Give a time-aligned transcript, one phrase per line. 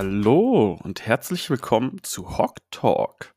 [0.00, 3.34] Hallo und herzlich willkommen zu Hawk Talk.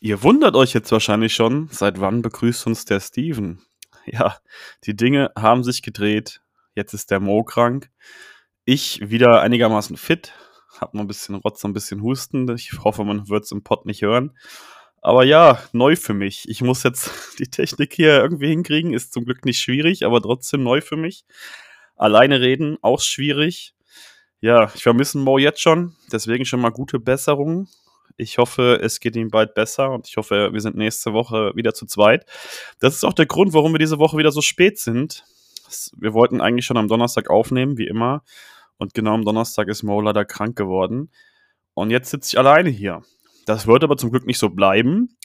[0.00, 3.60] Ihr wundert euch jetzt wahrscheinlich schon, seit wann begrüßt uns der Steven?
[4.06, 4.38] Ja,
[4.84, 6.40] die Dinge haben sich gedreht.
[6.74, 7.90] Jetzt ist der Mo krank.
[8.64, 10.32] Ich wieder einigermaßen fit.
[10.80, 12.50] Hab noch ein bisschen Rotz, ein bisschen Husten.
[12.54, 14.34] Ich hoffe, man wird es im Pod nicht hören.
[15.02, 16.48] Aber ja, neu für mich.
[16.48, 18.94] Ich muss jetzt die Technik hier irgendwie hinkriegen.
[18.94, 21.26] Ist zum Glück nicht schwierig, aber trotzdem neu für mich.
[21.96, 23.74] Alleine reden, auch schwierig.
[24.40, 25.96] Ja, ich vermisse Mo jetzt schon.
[26.12, 27.68] Deswegen schon mal gute Besserung.
[28.16, 31.74] Ich hoffe, es geht ihm bald besser und ich hoffe, wir sind nächste Woche wieder
[31.74, 32.24] zu zweit.
[32.80, 35.24] Das ist auch der Grund, warum wir diese Woche wieder so spät sind.
[35.96, 38.22] Wir wollten eigentlich schon am Donnerstag aufnehmen, wie immer.
[38.76, 41.10] Und genau am Donnerstag ist Mo leider krank geworden.
[41.74, 43.02] Und jetzt sitze ich alleine hier.
[43.46, 45.16] Das wird aber zum Glück nicht so bleiben,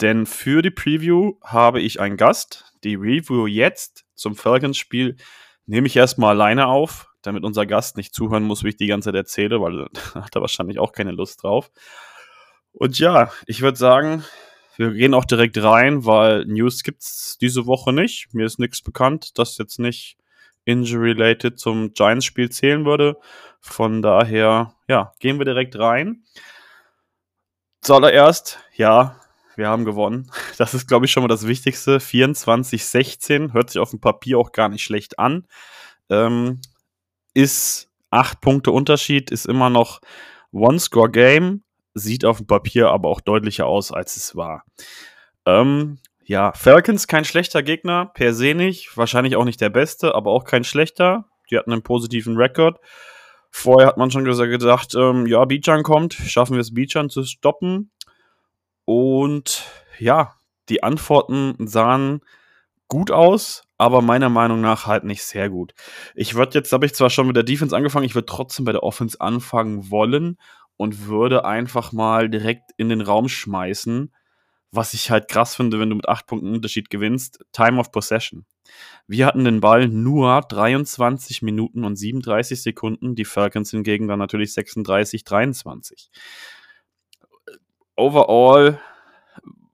[0.00, 2.72] denn für die Preview habe ich einen Gast.
[2.84, 5.16] Die Review jetzt zum Falcons-Spiel
[5.66, 9.08] nehme ich erstmal alleine auf, damit unser Gast nicht zuhören muss, wie ich die ganze
[9.08, 11.70] Zeit erzähle, weil da hat er wahrscheinlich auch keine Lust drauf.
[12.72, 14.24] Und ja, ich würde sagen,
[14.76, 18.32] wir gehen auch direkt rein, weil News gibt es diese Woche nicht.
[18.32, 20.16] Mir ist nichts bekannt, das jetzt nicht
[20.64, 23.16] injury-related zum Giants-Spiel zählen würde.
[23.60, 26.24] Von daher, ja, gehen wir direkt rein.
[27.82, 29.20] Zuallererst, ja,
[29.56, 30.30] wir haben gewonnen.
[30.58, 31.98] Das ist, glaube ich, schon mal das Wichtigste.
[31.98, 35.46] 24-16, hört sich auf dem Papier auch gar nicht schlecht an.
[36.10, 36.60] Ähm,
[37.40, 40.00] ist acht Punkte Unterschied, ist immer noch
[40.52, 41.62] One-Score-Game,
[41.94, 44.64] sieht auf dem Papier aber auch deutlicher aus, als es war.
[45.46, 50.30] Ähm, ja, Falcons kein schlechter Gegner, per se nicht, wahrscheinlich auch nicht der beste, aber
[50.30, 51.24] auch kein schlechter.
[51.50, 52.78] Die hatten einen positiven Rekord.
[53.50, 57.90] Vorher hat man schon gesagt, ähm, ja, Bijan kommt, schaffen wir es, Bijan zu stoppen.
[58.84, 59.64] Und
[59.98, 60.34] ja,
[60.68, 62.20] die Antworten sahen
[62.86, 65.72] gut aus, aber meiner Meinung nach halt nicht sehr gut.
[66.14, 68.72] Ich würde jetzt, habe ich zwar schon mit der Defense angefangen, ich würde trotzdem bei
[68.72, 70.36] der Offense anfangen wollen
[70.76, 74.14] und würde einfach mal direkt in den Raum schmeißen,
[74.70, 78.44] was ich halt krass finde, wenn du mit 8 Punkten Unterschied gewinnst, Time of Possession.
[79.06, 84.52] Wir hatten den Ball nur 23 Minuten und 37 Sekunden, die Falcons hingegen dann natürlich
[84.52, 86.10] 36, 23.
[87.96, 88.78] Overall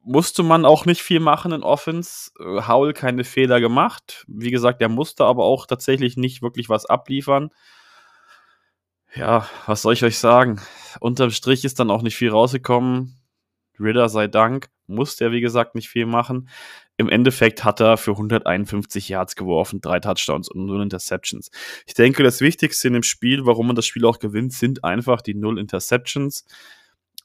[0.06, 2.31] musste man auch nicht viel machen in Offense.
[2.39, 4.25] Howell keine Fehler gemacht.
[4.28, 7.50] Wie gesagt, er musste aber auch tatsächlich nicht wirklich was abliefern.
[9.15, 10.61] Ja, was soll ich euch sagen?
[11.00, 13.16] Unterm Strich ist dann auch nicht viel rausgekommen.
[13.81, 16.49] Ritter sei Dank, musste er wie gesagt nicht viel machen.
[16.97, 21.50] Im Endeffekt hat er für 151 Yards geworfen, drei Touchdowns und null Interceptions.
[21.84, 25.21] Ich denke, das Wichtigste in dem Spiel, warum man das Spiel auch gewinnt, sind einfach
[25.21, 26.45] die null Interceptions.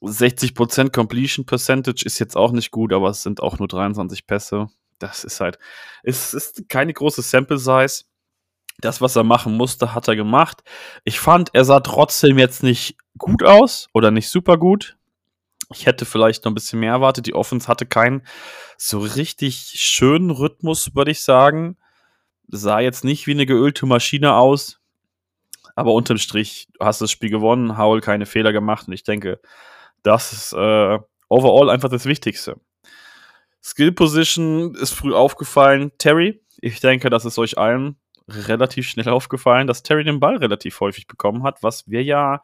[0.02, 4.68] 60% Completion Percentage ist jetzt auch nicht gut, aber es sind auch nur 23 Pässe.
[5.00, 5.60] Das ist halt,
[6.04, 8.04] es ist keine große Sample Size.
[8.80, 10.64] Das, was er machen musste, hat er gemacht.
[11.04, 14.98] Ich fand, er sah trotzdem jetzt nicht gut aus oder nicht super gut.
[15.74, 17.28] Ich hätte vielleicht noch ein bisschen mehr erwartet.
[17.28, 18.24] Die Offense hatte keinen
[18.78, 21.78] so richtig schönen Rhythmus, würde ich sagen.
[22.48, 24.80] Sah jetzt nicht wie eine geölte Maschine aus.
[25.76, 29.40] Aber unterm Strich, du hast das Spiel gewonnen, Howell keine Fehler gemacht und ich denke,
[30.04, 32.60] das ist äh, overall einfach das Wichtigste.
[33.64, 35.92] Skill Position ist früh aufgefallen.
[35.98, 37.98] Terry, ich denke, das ist euch allen
[38.28, 42.42] relativ schnell aufgefallen, dass Terry den Ball relativ häufig bekommen hat, was wir ja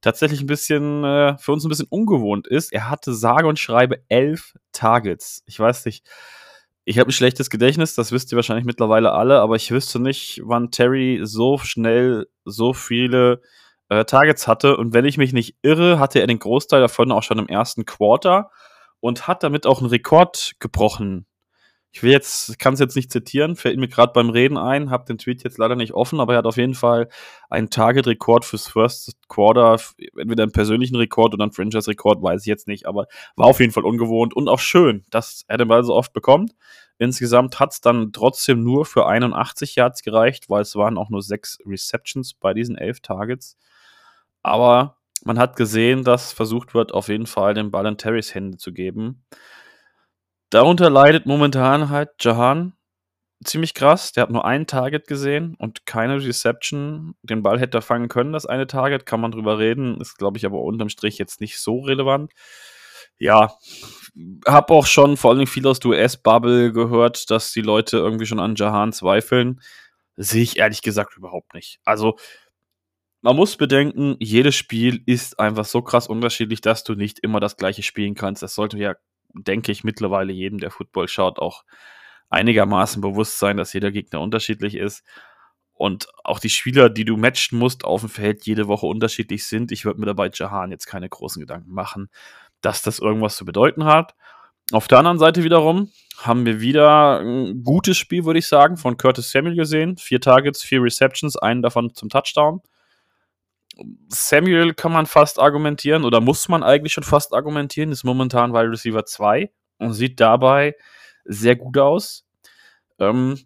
[0.00, 2.72] tatsächlich ein bisschen äh, für uns ein bisschen ungewohnt ist.
[2.72, 5.42] Er hatte sage und schreibe elf Targets.
[5.46, 6.06] Ich weiß nicht,
[6.84, 10.40] ich habe ein schlechtes Gedächtnis, das wisst ihr wahrscheinlich mittlerweile alle, aber ich wüsste nicht,
[10.44, 13.42] wann Terry so schnell so viele
[13.88, 14.76] äh, Targets hatte.
[14.76, 17.84] Und wenn ich mich nicht irre, hatte er den Großteil davon auch schon im ersten
[17.84, 18.50] Quarter
[19.00, 21.26] und hat damit auch einen Rekord gebrochen
[21.90, 25.06] ich will jetzt, kann es jetzt nicht zitieren, fällt mir gerade beim Reden ein, habe
[25.06, 27.08] den Tweet jetzt leider nicht offen, aber er hat auf jeden Fall
[27.48, 29.80] einen Target-Rekord fürs First Quarter,
[30.16, 33.06] entweder einen persönlichen Rekord oder einen Franchise-Rekord, weiß ich jetzt nicht, aber
[33.36, 36.52] war auf jeden Fall ungewohnt und auch schön, dass er den Ball so oft bekommt.
[36.98, 41.22] Insgesamt hat es dann trotzdem nur für 81 Yards gereicht, weil es waren auch nur
[41.22, 43.56] sechs Receptions bei diesen elf Targets.
[44.48, 48.58] Aber man hat gesehen, dass versucht wird, auf jeden Fall den Ball in Terrys Hände
[48.58, 49.24] zu geben.
[50.50, 52.72] Darunter leidet momentan halt Jahan
[53.44, 54.12] ziemlich krass.
[54.12, 57.14] Der hat nur ein Target gesehen und keine Reception.
[57.22, 60.00] Den Ball hätte er fangen können, das eine Target, kann man drüber reden.
[60.00, 62.32] Ist, glaube ich, aber unterm Strich jetzt nicht so relevant.
[63.18, 63.56] Ja,
[64.46, 68.40] habe auch schon vor allem viel aus der US-Bubble gehört, dass die Leute irgendwie schon
[68.40, 69.60] an Jahan zweifeln.
[70.16, 71.80] Sehe ich ehrlich gesagt überhaupt nicht.
[71.84, 72.16] Also,
[73.20, 77.56] man muss bedenken, jedes Spiel ist einfach so krass unterschiedlich, dass du nicht immer das
[77.56, 78.42] gleiche spielen kannst.
[78.42, 78.94] Das sollte ja
[79.34, 81.64] denke ich, mittlerweile jedem, der Football schaut, auch
[82.30, 85.04] einigermaßen bewusst sein, dass jeder Gegner unterschiedlich ist.
[85.78, 89.70] und auch die Spieler, die du matchen musst auf dem Feld, jede Woche unterschiedlich sind.
[89.72, 92.10] Ich würde mir dabei Jahan jetzt keine großen Gedanken machen,
[92.60, 94.14] dass das irgendwas zu bedeuten hat.
[94.72, 98.96] Auf der anderen Seite wiederum haben wir wieder ein gutes Spiel, würde ich sagen, von
[98.96, 99.96] Curtis Samuel gesehen.
[99.98, 102.60] Vier Targets, vier Receptions, einen davon zum Touchdown.
[104.08, 108.70] Samuel kann man fast argumentieren oder muss man eigentlich schon fast argumentieren, ist momentan Wide
[108.70, 110.74] Receiver 2 und sieht dabei
[111.24, 112.26] sehr gut aus.
[112.98, 113.38] Ähm,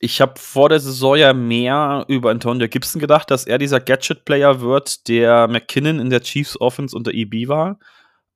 [0.00, 4.60] ich habe vor der Saison ja mehr über Antonio Gibson gedacht, dass er dieser Gadget-Player
[4.60, 7.78] wird, der McKinnon in der Chiefs Offense unter EB war.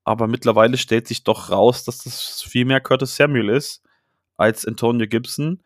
[0.04, 3.82] Aber mittlerweile stellt sich doch raus, dass das viel mehr Curtis Samuel ist
[4.36, 5.62] als Antonio Gibson.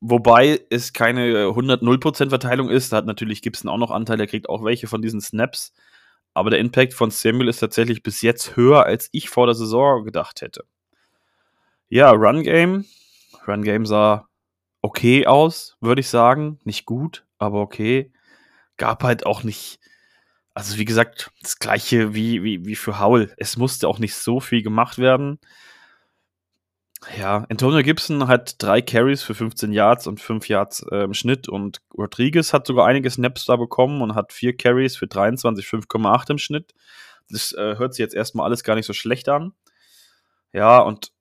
[0.00, 2.92] Wobei es keine 100-0% Verteilung ist.
[2.92, 5.74] Da hat natürlich Gibson auch noch Anteil, er kriegt auch welche von diesen Snaps.
[6.32, 10.04] Aber der Impact von Samuel ist tatsächlich bis jetzt höher, als ich vor der Saison
[10.04, 10.64] gedacht hätte.
[11.88, 12.86] Ja, Run Game.
[13.46, 14.28] Run Game sah
[14.80, 16.58] okay aus, würde ich sagen.
[16.64, 18.12] Nicht gut, aber okay.
[18.76, 19.80] Gab halt auch nicht,
[20.54, 23.34] also wie gesagt, das gleiche wie, wie, wie für Howell.
[23.36, 25.40] Es musste auch nicht so viel gemacht werden.
[27.16, 31.48] Ja, Antonio Gibson hat drei Carries für 15 Yards und 5 Yards äh, im Schnitt
[31.48, 36.30] und Rodriguez hat sogar einige Snaps da bekommen und hat vier Carries für 23, 5,8
[36.30, 36.74] im Schnitt.
[37.30, 39.54] Das äh, hört sich jetzt erstmal alles gar nicht so schlecht an.
[40.52, 41.12] Ja, und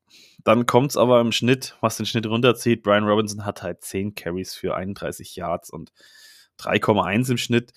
[0.44, 2.84] dann kommt es aber im Schnitt, was den Schnitt runterzieht.
[2.84, 5.94] Brian Robinson hat halt 10 Carries für 31 Yards und
[6.60, 7.72] 3,1 im Schnitt.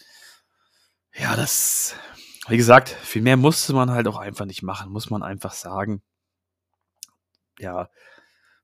[1.15, 1.95] Ja, das,
[2.49, 6.03] wie gesagt, viel mehr musste man halt auch einfach nicht machen, muss man einfach sagen.
[7.59, 7.89] Ja,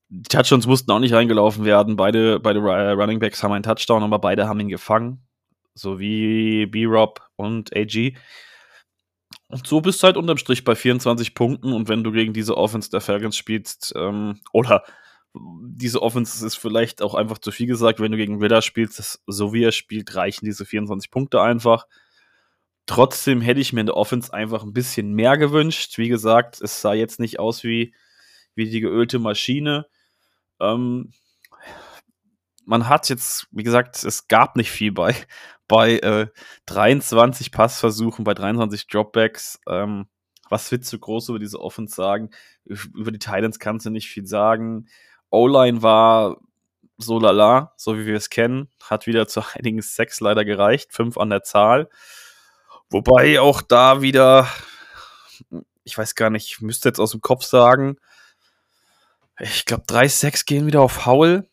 [0.08, 1.96] die Touchdowns mussten auch nicht reingelaufen werden.
[1.96, 5.22] Beide, beide Running Backs haben einen Touchdown, aber beide haben ihn gefangen.
[5.74, 8.16] So wie B-Rob und AG.
[9.48, 12.56] Und so bist du halt unterm Strich bei 24 Punkten und wenn du gegen diese
[12.56, 14.84] Offense der Falcons spielst, ähm, oder
[15.34, 19.22] diese Offense ist vielleicht auch einfach zu viel gesagt, wenn du gegen Ritter spielst, das,
[19.26, 21.86] so wie er spielt, reichen diese 24 Punkte einfach.
[22.86, 25.98] Trotzdem hätte ich mir in der Offense einfach ein bisschen mehr gewünscht.
[25.98, 27.94] Wie gesagt, es sah jetzt nicht aus wie,
[28.58, 29.86] wie die geölte Maschine.
[30.60, 31.12] Ähm,
[32.66, 35.14] man hat jetzt, wie gesagt, es gab nicht viel bei,
[35.68, 36.26] bei äh,
[36.66, 39.58] 23 Passversuchen, bei 23 Dropbacks.
[39.66, 40.08] Ähm,
[40.50, 42.30] was willst du groß über diese Offense sagen?
[42.64, 44.88] Über die Titans kannst du nicht viel sagen.
[45.30, 46.38] O-Line war
[46.96, 48.68] so lala, so wie wir es kennen.
[48.82, 50.92] Hat wieder zu einigen Sex leider gereicht.
[50.92, 51.88] Fünf an der Zahl.
[52.90, 54.48] Wobei auch da wieder,
[55.84, 57.98] ich weiß gar nicht, ich müsste jetzt aus dem Kopf sagen,
[59.40, 61.48] ich glaube, drei Sex gehen wieder auf Howl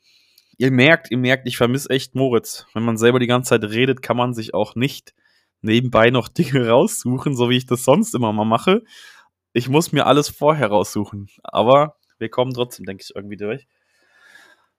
[0.58, 2.66] ihr merkt, ihr merkt, ich vermisse echt Moritz.
[2.74, 5.14] Wenn man selber die ganze Zeit redet, kann man sich auch nicht
[5.62, 8.84] nebenbei noch Dinge raussuchen, so wie ich das sonst immer mal mache.
[9.54, 11.30] Ich muss mir alles vorher raussuchen.
[11.44, 13.68] Aber wir kommen trotzdem, denke ich, irgendwie durch.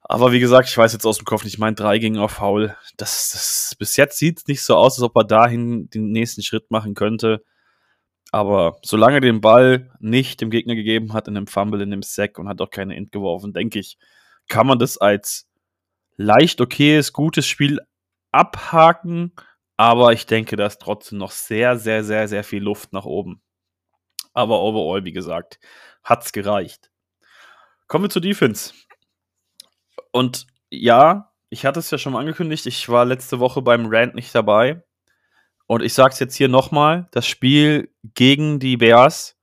[0.08, 2.32] Aber wie gesagt, ich weiß jetzt aus dem Kopf nicht, ich meine, drei gingen auf
[2.32, 2.76] Foul.
[2.96, 6.42] Das, das, bis jetzt sieht es nicht so aus, als ob er dahin den nächsten
[6.42, 7.42] Schritt machen könnte.
[8.36, 12.02] Aber solange er den Ball nicht dem Gegner gegeben hat, in dem Fumble, in dem
[12.02, 13.96] Sack und hat auch keine Int geworfen, denke ich,
[14.46, 15.48] kann man das als
[16.18, 17.80] leicht okayes, gutes Spiel
[18.32, 19.32] abhaken,
[19.78, 23.40] aber ich denke, da ist trotzdem noch sehr, sehr, sehr, sehr viel Luft nach oben.
[24.34, 25.58] Aber overall, wie gesagt,
[26.04, 26.90] hat's gereicht.
[27.86, 28.74] Kommen wir zur Defense.
[30.12, 34.14] Und ja, ich hatte es ja schon mal angekündigt, ich war letzte Woche beim Rant
[34.14, 34.84] nicht dabei.
[35.66, 39.36] Und ich sag's jetzt hier nochmal: Das Spiel gegen die Bears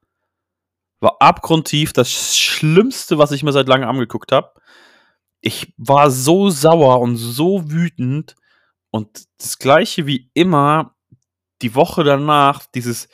[1.00, 4.54] war abgrundtief das Schlimmste, was ich mir seit langem angeguckt habe
[5.44, 8.36] ich war so sauer und so wütend.
[8.92, 10.96] Und das gleiche wie immer,
[11.62, 13.10] die Woche danach, dieses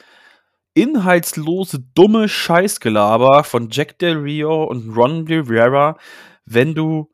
[0.76, 5.98] inhaltslose, dumme Scheißgelaber von Jack Del Rio und Ron Rivera,
[6.46, 7.12] wenn du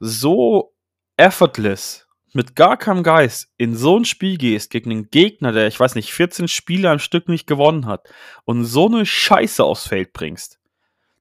[0.00, 0.74] so
[1.18, 2.03] effortless,
[2.34, 5.94] mit gar keinem Geist in so ein Spiel gehst gegen einen Gegner, der, ich weiß
[5.94, 8.08] nicht, 14 Spiele am Stück nicht gewonnen hat
[8.44, 10.58] und so eine Scheiße aufs Feld bringst,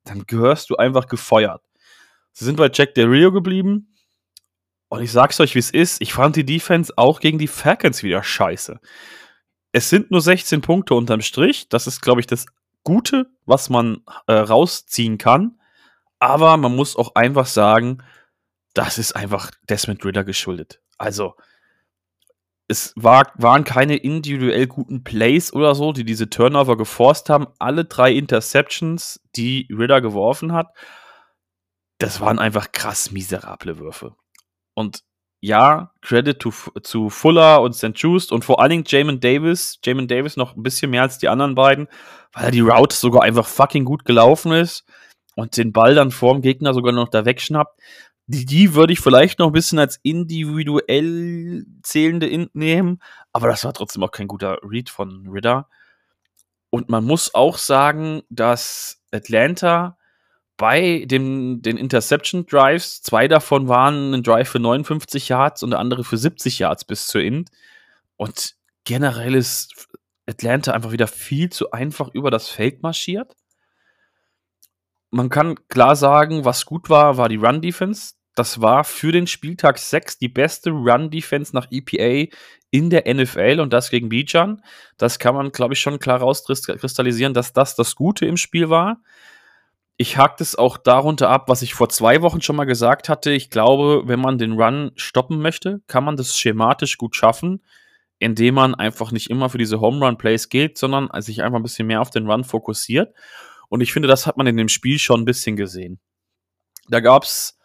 [0.03, 1.61] dann gehörst du einfach gefeuert.
[2.33, 3.95] Sie sind bei Jack Del Rio geblieben.
[4.89, 6.01] Und ich sag's euch, wie es ist.
[6.01, 8.79] Ich fand die Defense auch gegen die Falcons wieder scheiße.
[9.71, 11.67] Es sind nur 16 Punkte unterm Strich.
[11.69, 12.45] Das ist, glaube ich, das
[12.83, 15.59] Gute, was man äh, rausziehen kann.
[16.19, 18.03] Aber man muss auch einfach sagen,
[18.73, 20.82] das ist einfach Desmond Ritter geschuldet.
[21.03, 21.35] Also,
[22.69, 27.47] es war, waren keine individuell guten Plays oder so, die diese Turnover geforst haben.
[27.59, 30.73] Alle drei Interceptions, die Ritter geworfen hat,
[31.97, 34.15] das waren einfach krass miserable Würfe.
[34.75, 35.03] Und
[35.41, 37.91] ja, Credit to, zu Fuller und St.
[37.95, 39.79] Just und vor allen Dingen Jamin Davis.
[39.83, 41.89] Jamin Davis noch ein bisschen mehr als die anderen beiden,
[42.31, 44.85] weil die Route sogar einfach fucking gut gelaufen ist
[45.35, 47.77] und den Ball dann vorm Gegner sogar noch da wegschnappt.
[48.27, 53.01] Die, die würde ich vielleicht noch ein bisschen als individuell zählende Int nehmen,
[53.33, 55.67] aber das war trotzdem auch kein guter Read von Ridder.
[56.69, 59.97] Und man muss auch sagen, dass Atlanta
[60.57, 65.79] bei dem, den Interception Drives, zwei davon waren ein Drive für 59 Yards und der
[65.79, 67.49] andere für 70 Yards bis zur Int.
[68.15, 69.87] Und generell ist
[70.25, 73.35] Atlanta einfach wieder viel zu einfach über das Feld marschiert.
[75.15, 78.15] Man kann klar sagen, was gut war, war die Run-Defense.
[78.33, 82.35] Das war für den Spieltag 6 die beste Run-Defense nach EPA
[82.71, 84.63] in der NFL und das gegen Bijan.
[84.97, 89.03] Das kann man, glaube ich, schon klar rauskristallisieren, dass das das Gute im Spiel war.
[89.97, 93.29] Ich hake es auch darunter ab, was ich vor zwei Wochen schon mal gesagt hatte.
[93.29, 97.63] Ich glaube, wenn man den Run stoppen möchte, kann man das schematisch gut schaffen,
[98.17, 101.63] indem man einfach nicht immer für diese Home Run Plays geht, sondern sich einfach ein
[101.63, 103.13] bisschen mehr auf den Run fokussiert.
[103.69, 105.99] Und ich finde, das hat man in dem Spiel schon ein bisschen gesehen.
[106.89, 107.57] Da gab es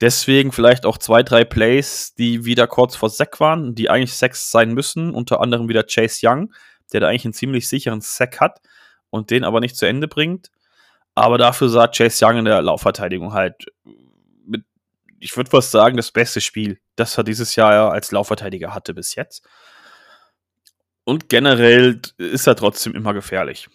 [0.00, 4.50] deswegen vielleicht auch zwei, drei Plays, die wieder kurz vor Sack waren, die eigentlich Sacks
[4.50, 5.14] sein müssen.
[5.14, 6.52] Unter anderem wieder Chase Young,
[6.92, 8.60] der da eigentlich einen ziemlich sicheren Sack hat
[9.10, 10.50] und den aber nicht zu Ende bringt.
[11.14, 13.66] Aber dafür sah Chase Young in der Laufverteidigung halt
[14.46, 14.64] mit,
[15.18, 19.14] ich würde fast sagen, das beste Spiel, das er dieses Jahr als Laufverteidiger hatte bis
[19.14, 19.46] jetzt.
[21.04, 23.68] Und generell ist er trotzdem immer gefährlich.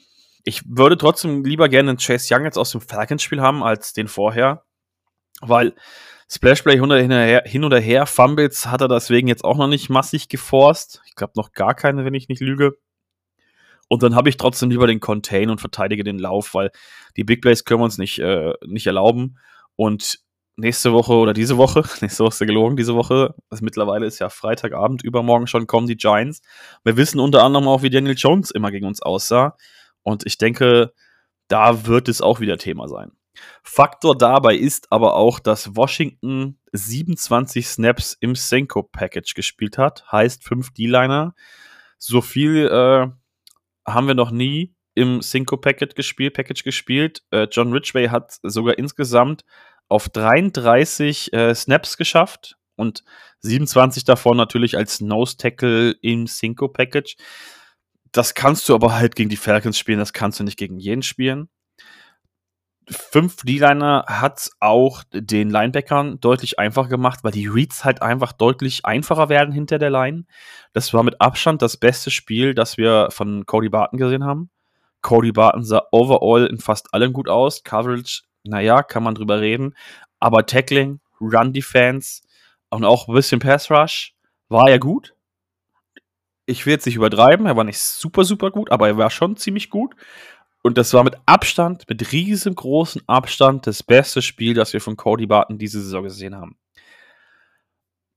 [0.45, 4.07] Ich würde trotzdem lieber gerne einen Chase Young jetzt aus dem Falcons-Spiel haben als den
[4.07, 4.63] vorher,
[5.41, 5.73] weil
[6.29, 11.01] Splashplay hin oder her, Fumbles hat er deswegen jetzt auch noch nicht massig geforst.
[11.05, 12.77] Ich glaube noch gar keine, wenn ich nicht lüge.
[13.87, 16.71] Und dann habe ich trotzdem lieber den Contain und verteidige den Lauf, weil
[17.17, 19.37] die Big Plays können wir uns nicht, äh, nicht erlauben.
[19.75, 20.19] Und
[20.57, 24.19] nächste Woche oder diese Woche, nächste Woche ist ja gelogen, diese Woche, also mittlerweile ist
[24.19, 26.41] ja Freitagabend, übermorgen schon kommen die Giants.
[26.83, 29.55] Wir wissen unter anderem auch, wie Daniel Jones immer gegen uns aussah.
[30.05, 30.93] Und ich denke,
[31.47, 33.11] da wird es auch wieder Thema sein.
[33.63, 40.43] Faktor dabei ist aber auch, dass Washington 27 Snaps im Senko Package gespielt hat, heißt
[40.43, 41.35] 5 D-Liner.
[41.97, 43.07] So viel äh,
[43.85, 46.35] haben wir noch nie im Cinco Package gespielt.
[46.35, 47.23] Package gespielt.
[47.31, 49.43] Äh, John Ridgway hat sogar insgesamt
[49.89, 53.03] auf 33 äh, Snaps geschafft und
[53.41, 57.17] 27 davon natürlich als Nose Tackle im Cinco Package.
[58.15, 61.03] Das kannst du aber halt gegen die Falcons spielen, das kannst du nicht gegen jeden
[61.03, 61.49] spielen.
[62.87, 68.85] Fünf D-Liner hat auch den Linebackern deutlich einfacher gemacht, weil die Reads halt einfach deutlich
[68.85, 70.23] einfacher werden hinter der Line.
[70.71, 74.49] Das war mit Abstand das beste Spiel, das wir von Cody Barton gesehen haben.
[75.01, 77.65] Cody Barton sah overall in fast allem gut aus.
[77.65, 79.75] Coverage, naja, kann man drüber reden.
[80.21, 82.21] Aber Tackling, Run Defense
[82.69, 84.15] und auch ein bisschen Pass Rush
[84.47, 85.15] war ja gut.
[86.45, 89.35] Ich will jetzt nicht übertreiben, er war nicht super, super gut, aber er war schon
[89.35, 89.95] ziemlich gut.
[90.61, 95.27] Und das war mit Abstand, mit riesengroßem Abstand, das beste Spiel, das wir von Cody
[95.27, 96.57] Barton diese Saison gesehen haben.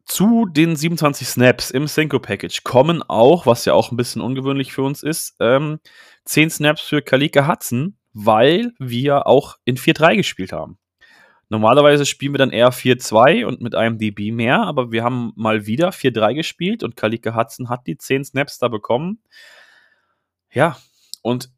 [0.06, 4.73] Zu den 27 Snaps im Cinco Package kommen auch, was ja auch ein bisschen ungewöhnlich
[4.73, 5.80] für uns ist, ähm,
[6.25, 10.78] 10 Snaps für Kalika Hudson, weil wir auch in 4-3 gespielt haben.
[11.50, 15.67] Normalerweise spielen wir dann eher 4-2 und mit einem DB mehr, aber wir haben mal
[15.67, 19.23] wieder 4-3 gespielt und Kalika Hudson hat die 10 Snaps da bekommen.
[20.50, 20.76] Ja,
[21.23, 21.50] und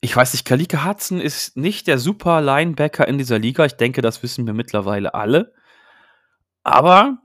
[0.00, 3.66] ich weiß nicht, Kalika Hudson ist nicht der super Linebacker in dieser Liga.
[3.66, 5.52] Ich denke, das wissen wir mittlerweile alle.
[6.62, 7.18] Aber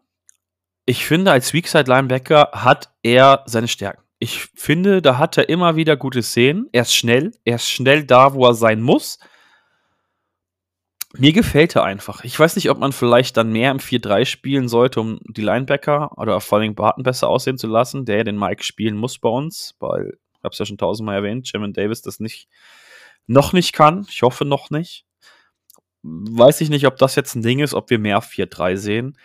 [0.86, 4.04] ich finde, als Weakside Linebacker hat er seine Stärken.
[4.20, 6.68] Ich finde, da hat er immer wieder gute Szenen.
[6.74, 7.34] Er ist schnell.
[7.46, 9.20] Er ist schnell da, wo er sein muss.
[11.17, 12.24] Mir gefällt er einfach.
[12.24, 16.17] Ich weiß nicht, ob man vielleicht dann mehr im 4-3 spielen sollte, um die Linebacker
[16.17, 19.75] oder vor allem Barton besser aussehen zu lassen, der den Mike spielen muss bei uns,
[19.79, 22.48] weil habe es ja schon tausendmal erwähnt, Jamin Davis das nicht,
[23.27, 24.07] noch nicht kann.
[24.10, 25.05] Ich hoffe noch nicht.
[26.03, 29.17] Weiß ich nicht, ob das jetzt ein Ding ist, ob wir mehr 4-3 sehen.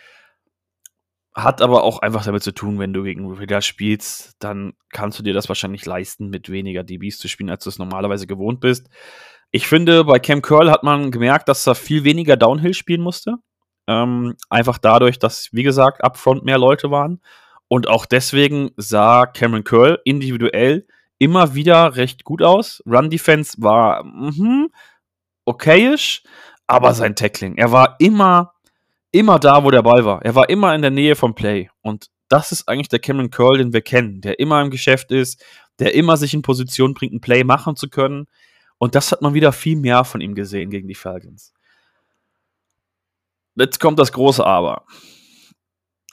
[1.33, 5.23] Hat aber auch einfach damit zu tun, wenn du gegen Ritter spielst, dann kannst du
[5.23, 8.89] dir das wahrscheinlich leisten, mit weniger DBs zu spielen, als du es normalerweise gewohnt bist.
[9.51, 13.35] Ich finde, bei Cam Curl hat man gemerkt, dass er viel weniger Downhill spielen musste.
[13.87, 17.21] Ähm, einfach dadurch, dass, wie gesagt, upfront mehr Leute waren.
[17.67, 20.85] Und auch deswegen sah Cameron Curl individuell
[21.19, 22.81] immer wieder recht gut aus.
[22.85, 24.67] Run Defense war mh,
[25.45, 26.23] okayisch,
[26.67, 28.53] aber sein Tackling, er war immer,
[29.11, 30.23] immer da, wo der Ball war.
[30.23, 31.69] Er war immer in der Nähe vom Play.
[31.81, 35.43] Und das ist eigentlich der Cameron Curl, den wir kennen, der immer im Geschäft ist,
[35.79, 38.27] der immer sich in Position bringt, ein Play machen zu können.
[38.81, 41.53] Und das hat man wieder viel mehr von ihm gesehen gegen die Falcons.
[43.53, 44.85] Jetzt kommt das große Aber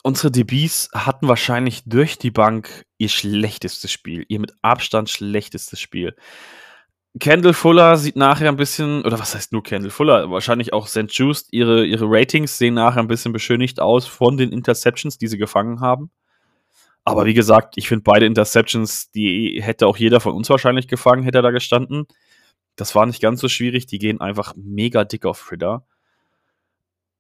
[0.03, 6.15] unsere DBs hatten wahrscheinlich durch die Bank ihr schlechtestes Spiel, ihr mit Abstand schlechtestes Spiel.
[7.19, 10.31] Kendall Fuller sieht nachher ein bisschen, oder was heißt nur Kendall Fuller?
[10.31, 11.07] Wahrscheinlich auch St.
[11.09, 15.39] Just, ihre, ihre Ratings sehen nachher ein bisschen beschönigt aus von den Interceptions, die sie
[15.39, 16.11] gefangen haben.
[17.03, 21.23] Aber wie gesagt, ich finde beide Interceptions, die hätte auch jeder von uns wahrscheinlich gefangen,
[21.23, 22.07] hätte er da gestanden.
[22.78, 25.85] Das war nicht ganz so schwierig, die gehen einfach mega dick auf Ritter.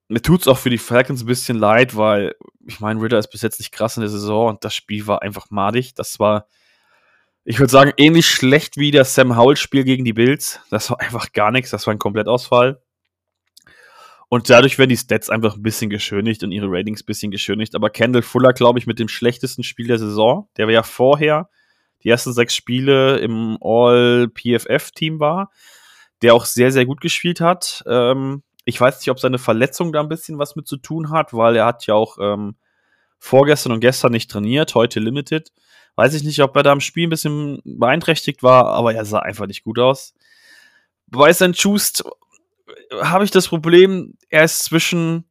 [0.08, 2.34] Mir tut es auch für die Falcons ein bisschen leid, weil
[2.66, 5.22] ich meine, Ritter ist bis jetzt nicht krass in der Saison und das Spiel war
[5.22, 5.94] einfach madig.
[5.94, 6.46] Das war
[7.50, 10.60] ich würde sagen, ähnlich schlecht wie das Sam Howell-Spiel gegen die Bills.
[10.68, 12.82] Das war einfach gar nichts, das war ein Komplettausfall.
[14.28, 17.74] Und dadurch werden die Stats einfach ein bisschen geschönigt und ihre Ratings ein bisschen geschönigt.
[17.74, 21.48] Aber Kendall Fuller, glaube ich, mit dem schlechtesten Spiel der Saison, der ja vorher
[22.04, 25.50] die ersten sechs Spiele im All-PFF-Team war,
[26.22, 27.82] der auch sehr, sehr gut gespielt hat.
[27.86, 31.32] Ähm, ich weiß nicht, ob seine Verletzung da ein bisschen was mit zu tun hat,
[31.32, 32.56] weil er hat ja auch ähm,
[33.18, 35.52] vorgestern und gestern nicht trainiert, heute limited.
[35.96, 39.18] Weiß ich nicht, ob er da im Spiel ein bisschen beeinträchtigt war, aber er sah
[39.20, 40.14] einfach nicht gut aus.
[41.06, 41.54] Bei St.
[41.54, 42.04] Just
[43.00, 45.24] habe ich das Problem, er ist zwischen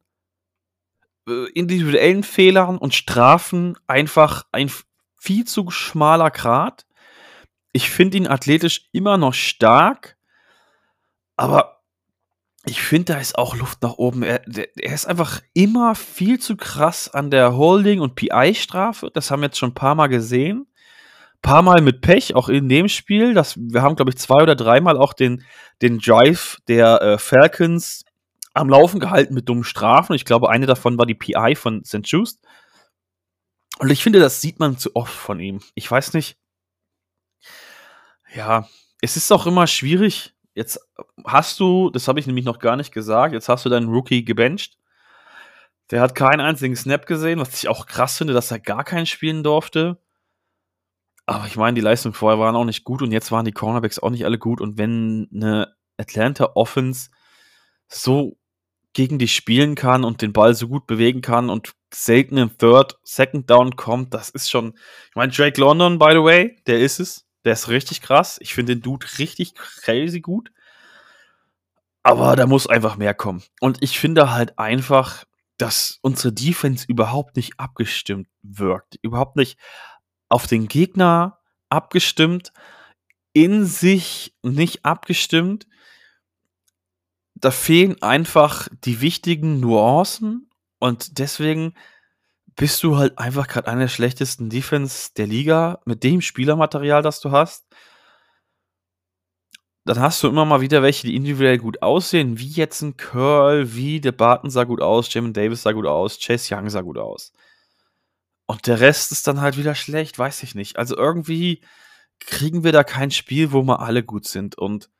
[1.28, 4.70] äh, individuellen Fehlern und Strafen einfach ein
[5.18, 6.86] viel zu schmaler Grat.
[7.72, 10.16] Ich finde ihn athletisch immer noch stark,
[11.36, 11.78] aber
[12.66, 14.22] ich finde, da ist auch Luft nach oben.
[14.22, 19.10] Er, er, ist einfach immer viel zu krass an der Holding- und PI-Strafe.
[19.12, 20.66] Das haben wir jetzt schon ein paar Mal gesehen.
[21.36, 23.32] Ein paar Mal mit Pech, auch in dem Spiel.
[23.32, 25.44] Das, wir haben, glaube ich, zwei oder dreimal auch den,
[25.80, 28.04] den Drive der äh, Falcons
[28.54, 30.14] am Laufen gehalten mit dummen Strafen.
[30.14, 32.00] Ich glaube, eine davon war die PI von St.
[32.02, 32.40] Just.
[33.78, 35.60] Und ich finde, das sieht man zu oft von ihm.
[35.74, 36.36] Ich weiß nicht.
[38.34, 38.68] Ja,
[39.00, 40.80] es ist auch immer schwierig, Jetzt
[41.24, 44.24] hast du, das habe ich nämlich noch gar nicht gesagt, jetzt hast du deinen Rookie
[44.24, 44.76] gebencht.
[45.92, 49.06] Der hat keinen einzigen Snap gesehen, was ich auch krass finde, dass er gar keinen
[49.06, 50.02] spielen durfte.
[51.26, 54.00] Aber ich meine, die Leistungen vorher waren auch nicht gut und jetzt waren die Cornerbacks
[54.00, 54.60] auch nicht alle gut.
[54.60, 57.10] Und wenn eine Atlanta Offense
[57.86, 58.36] so
[58.94, 62.98] gegen dich spielen kann und den Ball so gut bewegen kann und selten im Third,
[63.02, 64.74] Second Down kommt, das ist schon.
[65.10, 67.26] Ich meine, Drake London, by the way, der ist es.
[67.44, 68.38] Der ist richtig krass.
[68.40, 70.50] Ich finde den Dude richtig crazy gut.
[72.02, 73.42] Aber da muss einfach mehr kommen.
[73.60, 75.24] Und ich finde halt einfach,
[75.58, 78.98] dass unsere Defense überhaupt nicht abgestimmt wirkt.
[79.02, 79.58] Überhaupt nicht
[80.28, 82.52] auf den Gegner abgestimmt,
[83.32, 85.66] in sich nicht abgestimmt.
[87.34, 90.47] Da fehlen einfach die wichtigen Nuancen
[90.78, 91.74] und deswegen
[92.56, 97.20] bist du halt einfach gerade einer der schlechtesten Defense der Liga mit dem Spielermaterial, das
[97.20, 97.66] du hast.
[99.84, 103.74] Dann hast du immer mal wieder welche, die individuell gut aussehen, wie jetzt ein Curl,
[103.74, 106.98] wie der Barton sah gut aus, Jamin Davis sah gut aus, Chase Young sah gut
[106.98, 107.32] aus.
[108.46, 110.78] Und der Rest ist dann halt wieder schlecht, weiß ich nicht.
[110.78, 111.62] Also irgendwie
[112.18, 114.58] kriegen wir da kein Spiel, wo mal alle gut sind.
[114.58, 114.90] Und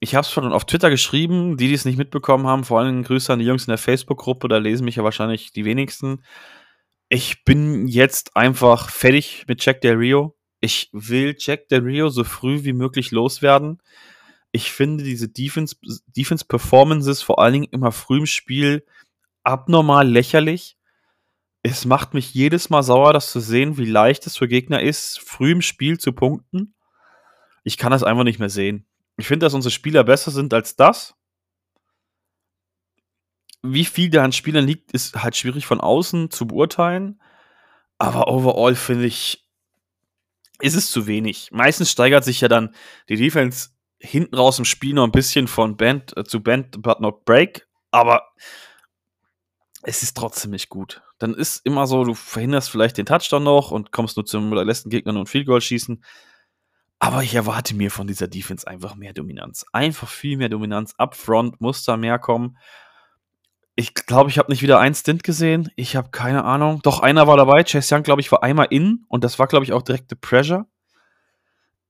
[0.00, 3.02] ich habe es schon auf Twitter geschrieben, die, die es nicht mitbekommen haben, vor allem
[3.02, 6.24] Grüße an die Jungs in der Facebook-Gruppe, da lesen mich ja wahrscheinlich die wenigsten.
[7.10, 10.36] Ich bin jetzt einfach fertig mit Jack Del Rio.
[10.60, 13.82] Ich will Jack Del Rio so früh wie möglich loswerden.
[14.52, 18.86] Ich finde diese Defense, Defense vor allen Dingen immer früh im Spiel
[19.42, 20.78] abnormal lächerlich.
[21.62, 25.20] Es macht mich jedes Mal sauer, das zu sehen, wie leicht es für Gegner ist,
[25.20, 26.74] früh im Spiel zu punkten.
[27.64, 28.86] Ich kann das einfach nicht mehr sehen.
[29.20, 31.14] Ich finde, dass unsere Spieler besser sind als das
[33.62, 37.20] wie viel da an Spielern liegt, ist halt schwierig von außen zu beurteilen.
[37.98, 39.46] Aber overall finde ich,
[40.60, 41.50] ist es zu wenig.
[41.52, 42.74] Meistens steigert sich ja dann
[43.08, 47.00] die Defense hinten raus im Spiel noch ein bisschen von Band äh, zu Band, but
[47.00, 47.66] not break.
[47.90, 48.30] Aber
[49.82, 51.02] es ist trotzdem nicht gut.
[51.18, 54.88] Dann ist immer so, du verhinderst vielleicht den Touchdown noch und kommst nur zum letzten
[54.88, 56.02] Gegner und Field Goal schießen.
[57.02, 59.64] Aber ich erwarte mir von dieser Defense einfach mehr Dominanz.
[59.72, 60.94] Einfach viel mehr Dominanz.
[60.98, 62.58] Upfront muss da mehr kommen.
[63.74, 65.70] Ich glaube, ich habe nicht wieder einen Stint gesehen.
[65.76, 66.80] Ich habe keine Ahnung.
[66.82, 67.64] Doch einer war dabei.
[67.64, 70.66] Chase Young, glaube ich, war einmal in und das war, glaube ich, auch direkte Pressure.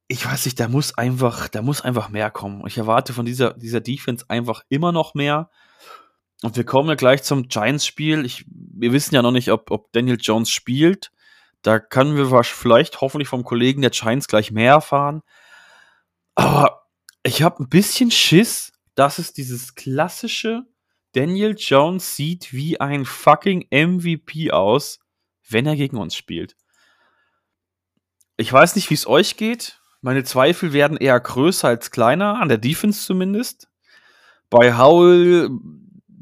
[0.07, 2.65] Ich weiß nicht, da muss einfach, da muss einfach mehr kommen.
[2.69, 5.51] Ich erwarte von dieser, dieser Defense einfach immer noch mehr.
[6.43, 8.31] Und wir kommen ja gleich zum Giants-Spiel.
[8.47, 11.11] Wir wissen ja noch nicht, ob, ob Daniel Jones spielt.
[11.63, 15.23] Da können wir vielleicht hoffentlich vom Kollegen der Giants gleich mehr erfahren.
[16.35, 16.87] Aber
[17.23, 20.65] ich habe ein bisschen Schiss, dass es dieses klassische
[21.13, 25.01] Daniel Jones sieht wie ein fucking MVP aus,
[25.49, 26.57] wenn er gegen uns spielt.
[28.37, 29.81] Ich weiß nicht, wie es euch geht.
[30.01, 33.69] Meine Zweifel werden eher größer als kleiner, an der Defense zumindest.
[34.49, 35.51] Bei Howell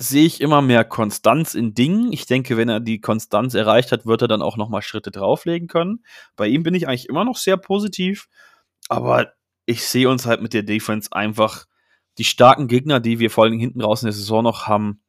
[0.01, 2.13] sehe ich immer mehr Konstanz in Dingen.
[2.13, 5.11] Ich denke, wenn er die Konstanz erreicht hat, wird er dann auch noch mal Schritte
[5.11, 6.05] drauflegen können.
[6.37, 8.29] Bei ihm bin ich eigentlich immer noch sehr positiv,
[8.89, 9.33] aber
[9.67, 11.67] ich sehe uns halt mit der Defense einfach
[12.17, 15.03] die starken Gegner, die wir vor allem hinten raus in der Saison noch haben,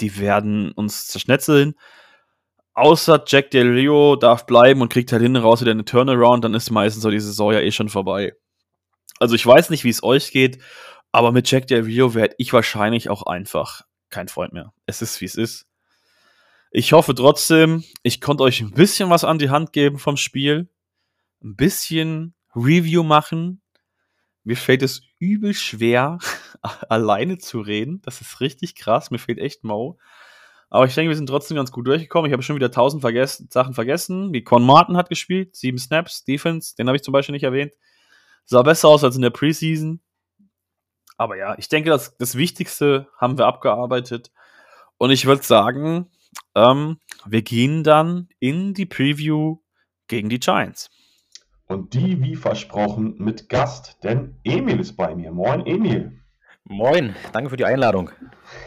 [0.00, 1.74] die werden uns zerschnetzeln.
[2.74, 6.54] Außer Jack Del Rio darf bleiben und kriegt halt hinten raus wieder eine Turnaround, dann
[6.54, 8.34] ist meistens so die Saison ja eh schon vorbei.
[9.20, 10.58] Also ich weiß nicht, wie es euch geht,
[11.12, 14.72] aber mit Jack Del Rio werde ich wahrscheinlich auch einfach kein Freund mehr.
[14.86, 15.66] Es ist, wie es ist.
[16.70, 20.68] Ich hoffe trotzdem, ich konnte euch ein bisschen was an die Hand geben vom Spiel.
[21.42, 23.62] Ein bisschen Review machen.
[24.44, 26.18] Mir fällt es übel schwer,
[26.88, 28.02] alleine zu reden.
[28.02, 29.10] Das ist richtig krass.
[29.10, 29.98] Mir fehlt echt Mo.
[30.70, 32.28] Aber ich denke, wir sind trotzdem ganz gut durchgekommen.
[32.28, 34.32] Ich habe schon wieder tausend vergessen, Sachen vergessen.
[34.34, 37.72] Wie Con Martin hat gespielt, sieben Snaps, Defense, den habe ich zum Beispiel nicht erwähnt.
[38.44, 40.00] Sah besser aus als in der Preseason.
[41.18, 44.30] Aber ja, ich denke, das, das Wichtigste haben wir abgearbeitet.
[44.98, 46.06] Und ich würde sagen,
[46.54, 49.58] ähm, wir gehen dann in die Preview
[50.06, 50.90] gegen die Giants.
[51.66, 55.32] Und die, wie versprochen, mit Gast, denn Emil ist bei mir.
[55.32, 56.22] Moin, Emil.
[56.64, 58.10] Moin, danke für die Einladung.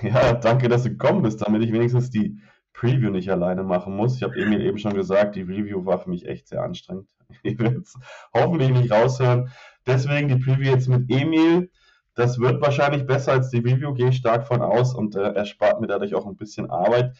[0.04, 2.40] Ja, danke, dass du gekommen bist, damit ich wenigstens die
[2.72, 4.16] Preview nicht alleine machen muss.
[4.16, 7.10] Ich habe Emil eben schon gesagt, die Review war für mich echt sehr anstrengend.
[7.44, 7.96] Ihr werdet es
[8.32, 9.50] hoffentlich nicht raushören.
[9.88, 11.72] Deswegen die Preview jetzt mit Emil.
[12.16, 15.80] Das wird wahrscheinlich besser als die Review, gehe ich stark von aus und äh, erspart
[15.80, 17.16] mir dadurch auch ein bisschen Arbeit.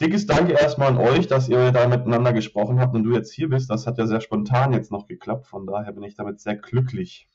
[0.00, 3.48] Dickes Danke erstmal an euch, dass ihr da miteinander gesprochen habt und du jetzt hier
[3.48, 3.68] bist.
[3.68, 7.28] Das hat ja sehr spontan jetzt noch geklappt, von daher bin ich damit sehr glücklich.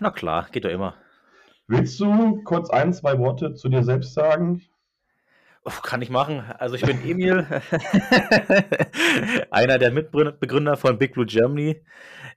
[0.00, 0.94] Na klar, geht doch immer.
[1.66, 4.62] Willst du kurz ein, zwei Worte zu dir selbst sagen?
[5.64, 6.44] Oh, kann ich machen.
[6.58, 7.46] Also ich bin Emil,
[9.50, 11.80] einer der Mitbegründer von Big Blue Germany.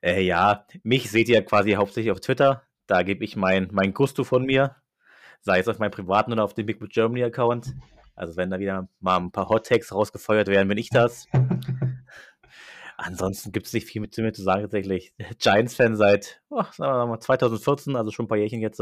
[0.01, 2.63] Äh, ja, mich seht ihr quasi hauptsächlich auf Twitter.
[2.87, 4.77] Da gebe ich mein, mein Gusto von mir,
[5.41, 7.75] sei es auf meinem privaten oder auf dem Big Blue Germany Account.
[8.15, 11.27] Also wenn da wieder mal ein paar Hot Takes rausgefeuert werden, bin ich das.
[12.97, 15.13] Ansonsten gibt es nicht viel mit zu mir zu sagen tatsächlich.
[15.37, 18.81] Giants-Fan seit oh, sagen wir mal 2014, also schon ein paar Jährchen jetzt.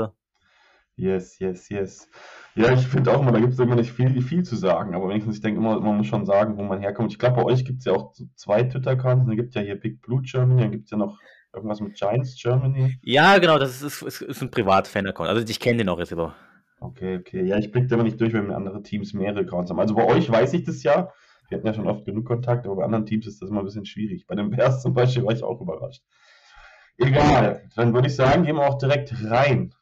[0.97, 2.09] Yes, yes, yes.
[2.55, 5.09] Ja, ich finde auch immer, da gibt es immer nicht viel, viel zu sagen, aber
[5.09, 7.11] wenigstens, ich denke immer, man muss schon sagen, wo man herkommt.
[7.11, 9.29] Ich glaube, bei euch gibt es ja auch so zwei Twitter-Accounts.
[9.29, 11.19] Es gibt ja hier Big Blue Germany, dann gibt es ja noch
[11.55, 12.97] irgendwas mit Giants Germany.
[13.03, 15.29] Ja, genau, das ist, ist, ist ein Privat-Fan-Account.
[15.29, 16.35] Also ich kenne den auch jetzt aber.
[16.79, 17.43] Okay, okay.
[17.43, 19.79] Ja, ich blicke da immer nicht durch, wenn andere Teams mehrere Accounts haben.
[19.79, 21.11] Also bei euch weiß ich das ja.
[21.49, 23.65] Wir hatten ja schon oft genug Kontakt, aber bei anderen Teams ist das immer ein
[23.65, 24.25] bisschen schwierig.
[24.27, 26.03] Bei den Bears zum Beispiel war ich auch überrascht.
[26.97, 29.73] Egal, dann würde ich sagen, gehen wir auch direkt rein.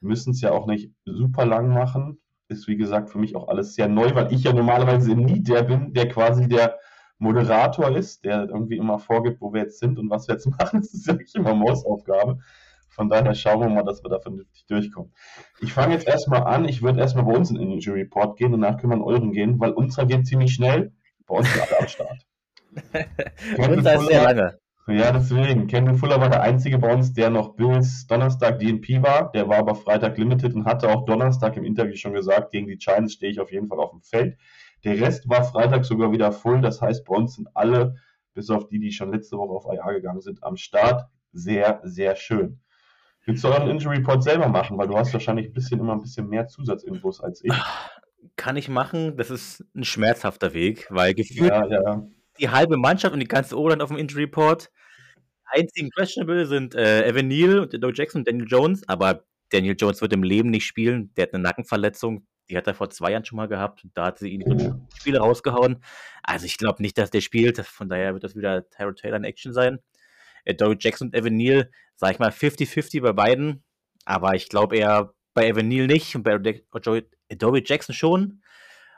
[0.00, 2.18] Wir müssen es ja auch nicht super lang machen.
[2.48, 5.62] Ist wie gesagt für mich auch alles sehr neu, weil ich ja normalerweise nie der
[5.62, 6.79] bin, der quasi der
[7.20, 10.80] Moderator ist, der irgendwie immer vorgibt, wo wir jetzt sind und was wir jetzt machen.
[10.80, 12.38] Das ist ja wirklich immer Mausaufgabe.
[12.88, 15.12] Von daher schauen wir mal, dass wir da vernünftig durchkommen.
[15.60, 16.66] Ich fange jetzt erstmal an.
[16.66, 19.32] Ich würde erstmal bei uns in den Injury Report gehen, danach können wir in euren
[19.32, 20.92] gehen, weil unser geht ziemlich schnell.
[21.26, 22.26] Bei uns sind alle am Start.
[23.76, 24.58] unser ist sehr lange.
[24.88, 25.68] Ja, deswegen.
[25.68, 29.30] Kevin Fuller war der Einzige bei uns, der noch bis Donnerstag DNP war.
[29.30, 32.76] Der war aber Freitag Limited und hatte auch Donnerstag im Interview schon gesagt, gegen die
[32.76, 34.36] Giants stehe ich auf jeden Fall auf dem Feld.
[34.84, 36.60] Der Rest war Freitag sogar wieder voll.
[36.60, 37.96] Das heißt, bei uns sind alle,
[38.34, 41.08] bis auf die, die schon letzte Woche auf IA gegangen sind, am Start.
[41.32, 42.60] Sehr, sehr schön.
[43.26, 44.78] Willst du euren Injury Report selber machen?
[44.78, 47.52] Weil du hast wahrscheinlich ein bisschen immer ein bisschen mehr Zusatzinfos als ich.
[48.36, 49.16] Kann ich machen.
[49.16, 52.06] Das ist ein schmerzhafter Weg, weil gefühlt ja, ja.
[52.38, 54.70] die halbe Mannschaft und die ganze O-Line auf dem Injury Report.
[55.44, 60.00] Einzigen Questionable sind äh, Evan Neal und Doe Jackson und Daniel Jones, aber Daniel Jones
[60.00, 61.12] wird im Leben nicht spielen.
[61.16, 62.26] Der hat eine Nackenverletzung.
[62.50, 63.86] Die hat er vor zwei Jahren schon mal gehabt.
[63.94, 65.82] Da hat sie ihn die Spiele rausgehauen.
[66.22, 67.58] Also ich glaube nicht, dass der spielt.
[67.60, 69.78] Von daher wird das wieder Tyrod Taylor in Action sein.
[70.44, 73.62] Äh, Dory Jackson und Evan Neal, sag ich mal, 50-50 bei beiden.
[74.04, 78.42] Aber ich glaube eher bei Evan Neal nicht und bei Dory Jackson schon.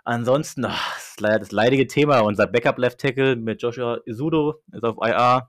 [0.04, 2.20] Ansonsten, ach, das ist leider das leidige Thema.
[2.20, 5.48] Unser Backup Left Tackle mit Joshua Isudo ist auf IR.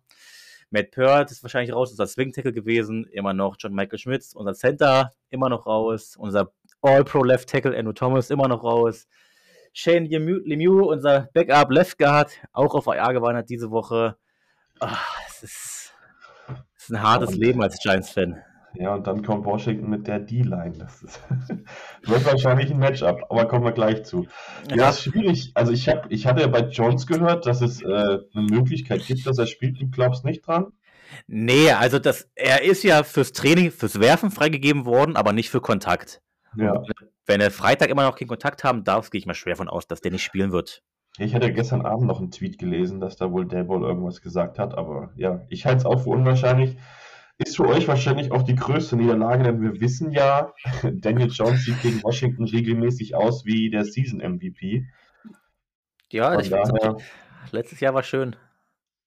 [0.70, 3.06] Matt Peart ist wahrscheinlich raus, unser Swing Tackle gewesen.
[3.06, 6.16] Immer noch John Michael Schmitz, unser Center immer noch raus.
[6.18, 6.52] Unser
[6.84, 9.08] All-Pro Left Tackle Andrew Thomas immer noch raus.
[9.74, 14.18] Shane Lemieux, unser Backup Left Guard, auch auf IR gewandert diese Woche.
[14.80, 15.84] Ach, es ist
[16.84, 18.42] ist ein hartes und, Leben als Giants-Fan.
[18.76, 20.74] Ja, und dann kommt Washington mit der D-Line.
[20.78, 21.22] Das ist,
[22.04, 24.28] wird wahrscheinlich ein Matchup, aber kommen wir gleich zu.
[24.70, 25.52] Ja, ja ist schwierig.
[25.54, 29.26] Also ich, hab, ich hatte ja bei Jones gehört, dass es äh, eine Möglichkeit gibt,
[29.28, 29.80] dass er spielt.
[29.80, 30.74] Du glaubst nicht dran?
[31.28, 35.62] Nee, also das, er ist ja fürs Training, fürs Werfen freigegeben worden, aber nicht für
[35.62, 36.23] Kontakt.
[36.56, 36.84] Ja.
[37.26, 39.88] wenn er Freitag immer noch keinen Kontakt haben darf, gehe ich mal schwer von aus,
[39.88, 40.84] dass der nicht spielen wird.
[41.18, 44.58] Ich hatte gestern Abend noch einen Tweet gelesen, dass da wohl der wohl irgendwas gesagt
[44.58, 46.78] hat, aber ja, ich halte es auch für unwahrscheinlich.
[47.38, 51.82] Ist für euch wahrscheinlich auch die größte Niederlage, denn wir wissen ja, Daniel Jones sieht
[51.82, 54.86] gegen Washington regelmäßig aus wie der Season MVP.
[56.12, 56.98] Ja, ich daher,
[57.52, 58.36] letztes Jahr war schön.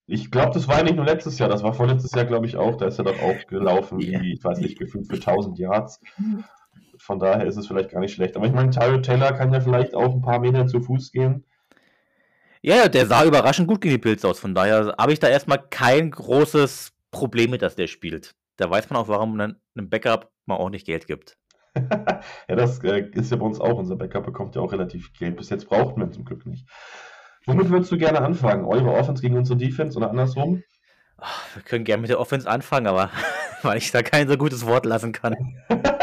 [0.09, 2.57] Ich glaube, das war ja nicht nur letztes Jahr, das war vorletztes Jahr, glaube ich,
[2.57, 2.77] auch.
[2.77, 4.21] Da ist er doch auch gelaufen, yeah.
[4.21, 6.01] wie, ich weiß nicht, gefühlt für 1000 Yards.
[7.07, 8.37] Von daher ist es vielleicht gar nicht schlecht.
[8.37, 11.45] Aber ich meine, Tyrell Taylor kann ja vielleicht auch ein paar Meter zu Fuß gehen.
[12.63, 14.41] Ja, der sah überraschend gut gegen die Bills aus.
[14.41, 18.35] Von daher habe ich da erstmal kein großes Problem mit, dass der spielt.
[18.57, 21.39] Da weiß man auch, warum man einem Backup mal auch nicht Geld gibt.
[21.77, 23.79] ja, das äh, ist ja bei uns auch.
[23.79, 25.37] Unser Backup bekommt ja auch relativ Geld.
[25.37, 26.67] Bis jetzt braucht man zum Glück nicht.
[27.45, 28.65] Womit würdest du gerne anfangen?
[28.65, 30.65] Eure Offense gegen unsere Defense oder andersrum?
[31.19, 33.11] Ach, wir können gerne mit der Offense anfangen, aber
[33.63, 35.37] weil ich da kein so gutes Wort lassen kann.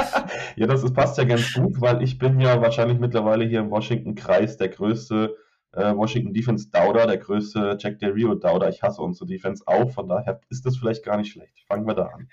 [0.55, 3.71] ja, das ist, passt ja ganz gut, weil ich bin ja wahrscheinlich mittlerweile hier im
[3.71, 5.35] Washington-Kreis der größte
[5.73, 8.69] äh, Washington Defense Dauder, der größte Jack Del Rio Dauder.
[8.69, 11.63] Ich hasse unsere Defense auch, von daher ist das vielleicht gar nicht schlecht.
[11.67, 12.29] Fangen wir da an.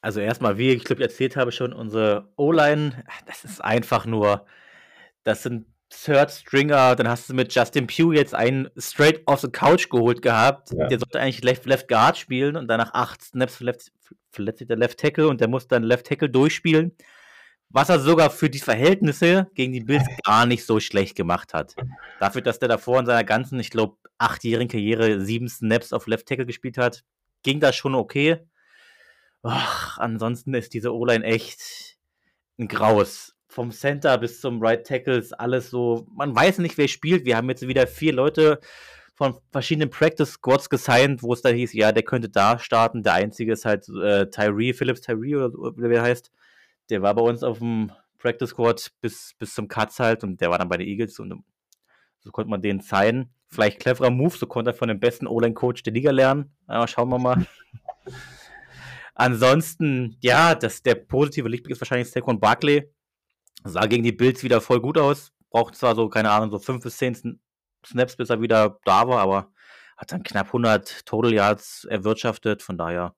[0.00, 4.46] Also erstmal, wie ich glaube, erzählt habe schon, unsere O-Line, das ist einfach nur,
[5.24, 9.50] das sind Third Stringer, dann hast du mit Justin Pugh jetzt einen straight off the
[9.50, 10.72] couch geholt gehabt.
[10.72, 10.88] Ja.
[10.88, 13.92] Der sollte eigentlich Left, Left Guard spielen und danach acht Snaps verletzt,
[14.30, 16.92] verletzt sich der Left Tackle und der muss dann Left Tackle durchspielen.
[17.68, 21.74] Was er sogar für die Verhältnisse gegen die Bills gar nicht so schlecht gemacht hat.
[22.20, 26.26] Dafür, dass der davor in seiner ganzen, ich glaube, achtjährigen Karriere sieben Snaps auf Left
[26.26, 27.04] Tackle gespielt hat,
[27.42, 28.38] ging das schon okay.
[29.42, 31.98] Ach, ansonsten ist diese O-Line echt
[32.58, 36.88] ein Graus vom Center bis zum Right Tackle ist alles so, man weiß nicht, wer
[36.88, 37.24] spielt.
[37.24, 38.60] Wir haben jetzt wieder vier Leute
[39.16, 43.02] von verschiedenen Practice Squads gesigned, wo es da hieß, ja, der könnte da starten.
[43.02, 46.30] Der einzige ist halt äh, Tyree, Phillips Tyree oder wie der heißt.
[46.90, 50.50] Der war bei uns auf dem Practice Squad bis, bis zum Cuts halt und der
[50.50, 51.42] war dann bei den Eagles und
[52.20, 53.30] so konnte man den zeigen.
[53.48, 56.50] Vielleicht cleverer Move, so konnte er von dem besten O-Line-Coach der Liga lernen.
[56.66, 57.46] Aber schauen wir mal.
[59.14, 62.92] Ansonsten, ja, das, der positive Lichtblick ist wahrscheinlich Saquon Barkley.
[63.64, 65.32] Sah gegen die Bills wieder voll gut aus.
[65.50, 67.40] Braucht zwar so, keine Ahnung, so fünf bis zehn
[67.86, 69.52] Snaps, bis er wieder da war, aber
[69.96, 72.62] hat dann knapp 100 Total Yards erwirtschaftet.
[72.62, 73.14] Von daher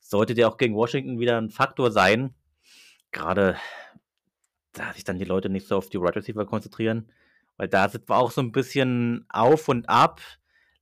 [0.00, 2.34] sollte der auch gegen Washington wieder ein Faktor sein.
[3.12, 3.56] Gerade
[4.72, 7.10] da sich dann die Leute nicht so auf die Right Receiver konzentrieren,
[7.56, 10.20] weil da sind wir auch so ein bisschen auf und ab.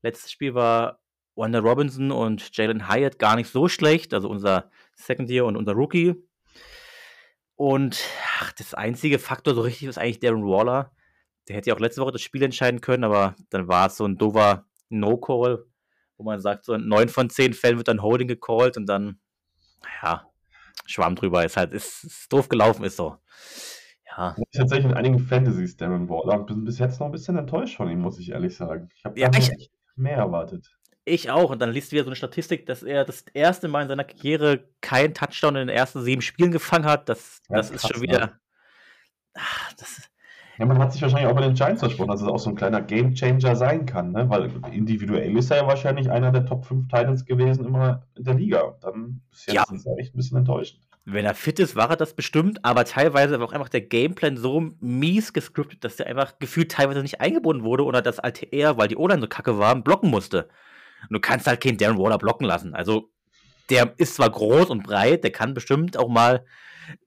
[0.02, 1.00] Letztes Spiel war
[1.34, 5.72] Wanda Robinson und Jalen Hyatt gar nicht so schlecht, also unser Second Year und unser
[5.72, 6.14] Rookie.
[7.56, 8.02] Und
[8.38, 10.92] ach, das einzige Faktor so richtig ist eigentlich Darren Waller.
[11.48, 14.04] Der hätte ja auch letzte Woche das Spiel entscheiden können, aber dann war es so
[14.04, 15.64] ein doofer No-Call,
[16.16, 19.20] wo man sagt, so in neun von zehn Fällen wird dann Holding gecallt und dann,
[20.02, 20.30] ja,
[20.86, 21.44] Schwamm drüber.
[21.44, 23.16] Ist halt, ist, ist doof gelaufen, ist so.
[24.06, 24.36] Ja.
[24.38, 27.76] Ich tatsächlich in einigen Fantasies Darren Waller und bin bis jetzt noch ein bisschen enttäuscht
[27.76, 28.88] von ihm, muss ich ehrlich sagen.
[28.94, 29.30] Ich habe ja,
[29.96, 30.76] mehr erwartet.
[31.04, 31.50] Ich auch.
[31.50, 34.04] Und dann liest du wieder so eine Statistik, dass er das erste Mal in seiner
[34.04, 37.08] Karriere keinen Touchdown in den ersten sieben Spielen gefangen hat.
[37.08, 38.18] Das, ja, das ist schon wieder.
[38.18, 38.40] Ne?
[39.34, 40.09] Ach, das,
[40.60, 42.54] ja, man hat sich wahrscheinlich auch bei den Giants versprochen, dass es auch so ein
[42.54, 44.28] kleiner Gamechanger sein kann, ne?
[44.28, 48.34] weil individuell ist er ja wahrscheinlich einer der Top 5 Titans gewesen immer in der
[48.34, 48.76] Liga.
[48.82, 50.82] Dann ist ja, das echt ein bisschen enttäuschend.
[51.06, 54.36] Wenn er fit ist, war er das bestimmt, aber teilweise war auch einfach der Gameplan
[54.36, 58.76] so mies gescriptet, dass er einfach gefühlt teilweise nicht eingebunden wurde oder dass alte er,
[58.76, 60.50] weil die O-Line so kacke war, blocken musste.
[61.08, 62.74] Und du kannst halt keinen Darren Waller blocken lassen.
[62.74, 63.08] Also,
[63.70, 66.44] der ist zwar groß und breit, der kann bestimmt auch mal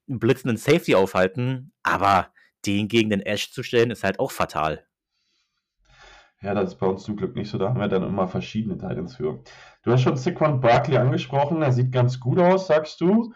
[0.10, 2.33] einen blitzenden Safety aufhalten, aber
[2.66, 4.86] den gegen den Ash zu stellen, ist halt auch fatal.
[6.42, 7.58] Ja, das ist bei uns zum Glück nicht so.
[7.58, 9.42] Da haben wir dann immer verschiedene Titans für.
[9.84, 11.62] Du hast schon Saquon Barkley angesprochen.
[11.62, 13.34] Er sieht ganz gut aus, sagst du.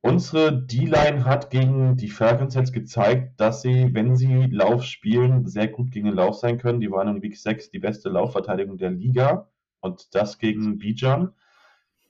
[0.00, 5.68] Unsere D-Line hat gegen die Falcons jetzt gezeigt, dass sie, wenn sie Lauf spielen, sehr
[5.68, 6.80] gut gegen den Lauf sein können.
[6.80, 9.48] Die waren in Week 6 die beste Laufverteidigung der Liga
[9.78, 11.32] und das gegen Bijan.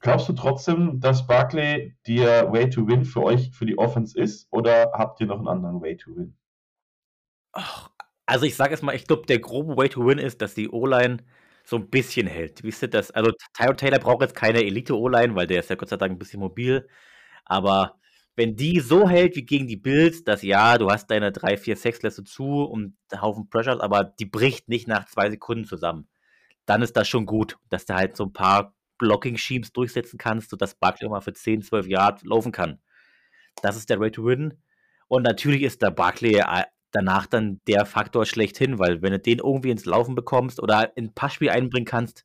[0.00, 4.48] Glaubst du trotzdem, dass Barkley der Way to Win für euch, für die Offense ist
[4.50, 6.34] oder habt ihr noch einen anderen Way to Win?
[8.26, 10.68] Also ich sage es mal, ich glaube, der grobe Way to Win ist, dass die
[10.68, 11.18] O-Line
[11.64, 12.62] so ein bisschen hält.
[12.62, 13.10] Wisst ihr das?
[13.10, 16.18] Also Tyro Taylor braucht jetzt keine Elite-O-Line, weil der ist ja Gott sei Dank ein
[16.18, 16.88] bisschen mobil.
[17.44, 17.98] Aber
[18.36, 21.76] wenn die so hält wie gegen die Bills, dass ja, du hast deine 3, 4,
[21.76, 25.64] 6 lässt du zu und einen Haufen Pressures, aber die bricht nicht nach zwei Sekunden
[25.64, 26.08] zusammen
[26.66, 30.74] dann ist das schon gut, dass du halt so ein paar Blocking-Schemes durchsetzen kannst, sodass
[30.74, 32.80] Barkley mal für 10, 12 Yard laufen kann.
[33.62, 34.62] Das ist der Way to Win.
[35.08, 39.38] Und natürlich ist der Barkley äh, danach dann der Faktor schlechthin, weil wenn du den
[39.38, 42.24] irgendwie ins Laufen bekommst oder in ein Passspiel einbringen kannst,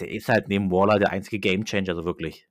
[0.00, 2.48] der ist halt neben Waller der einzige Gamechanger, so wirklich.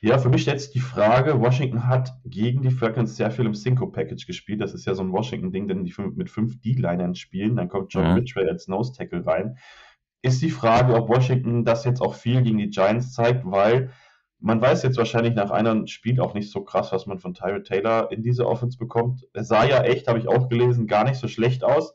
[0.00, 4.26] Ja, für mich jetzt die Frage, Washington hat gegen die Falcons sehr viel im Synco-Package
[4.26, 4.60] gespielt.
[4.60, 8.10] Das ist ja so ein Washington-Ding, denn die mit fünf D-Linern spielen, dann kommt John
[8.10, 8.14] mhm.
[8.16, 9.56] Ridgway als Nose-Tackle rein.
[10.20, 13.92] Ist die Frage, ob Washington das jetzt auch viel gegen die Giants zeigt, weil
[14.44, 17.64] man weiß jetzt wahrscheinlich nach einem Spiel auch nicht so krass, was man von Tyrod
[17.64, 19.26] Taylor in diese Offense bekommt.
[19.32, 21.94] Er sah ja echt, habe ich auch gelesen, gar nicht so schlecht aus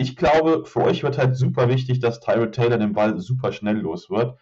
[0.00, 3.76] ich glaube, für euch wird halt super wichtig, dass Tyrod Taylor den Ball super schnell
[3.76, 4.38] los wird,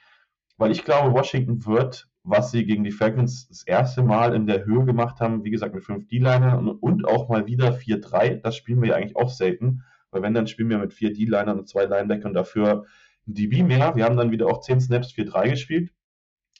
[0.56, 4.64] weil ich glaube, Washington wird, was sie gegen die Falcons das erste Mal in der
[4.64, 8.54] Höhe gemacht haben, wie gesagt mit 5 D-Linern und, und, auch mal wieder 4-3, das
[8.54, 11.68] spielen wir ja eigentlich auch selten, weil wenn, dann spielen wir mit 4 D-Linern und
[11.68, 12.84] 2 Linebackern dafür
[13.26, 13.96] ein DB mehr.
[13.96, 15.90] Wir haben dann wieder auch 10 Snaps 4-3 gespielt.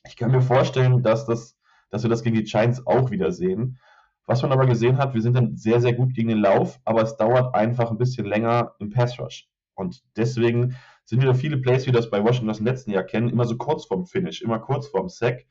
[0.05, 1.57] Ich kann mir vorstellen, dass, das,
[1.91, 3.79] dass wir das gegen die Giants auch wieder sehen.
[4.27, 7.03] Was man aber gesehen hat, wir sind dann sehr, sehr gut gegen den Lauf, aber
[7.03, 9.49] es dauert einfach ein bisschen länger im Pass Rush.
[9.75, 13.31] Und deswegen sind wieder viele Plays, wie das bei Washington das im letzten Jahr kennen,
[13.31, 15.47] immer so kurz vorm Finish, immer kurz vorm Sack.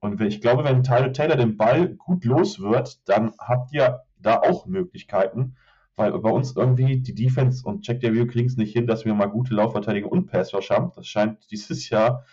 [0.00, 4.38] Und ich glaube, wenn Tyler Taylor den Ball gut los wird, dann habt ihr da
[4.38, 5.56] auch Möglichkeiten,
[5.96, 9.04] weil bei uns irgendwie die Defense und Check der View kriegen es nicht hin, dass
[9.04, 10.92] wir mal gute Laufverteidigung und Pass Rush haben.
[10.96, 12.24] Das scheint dieses Jahr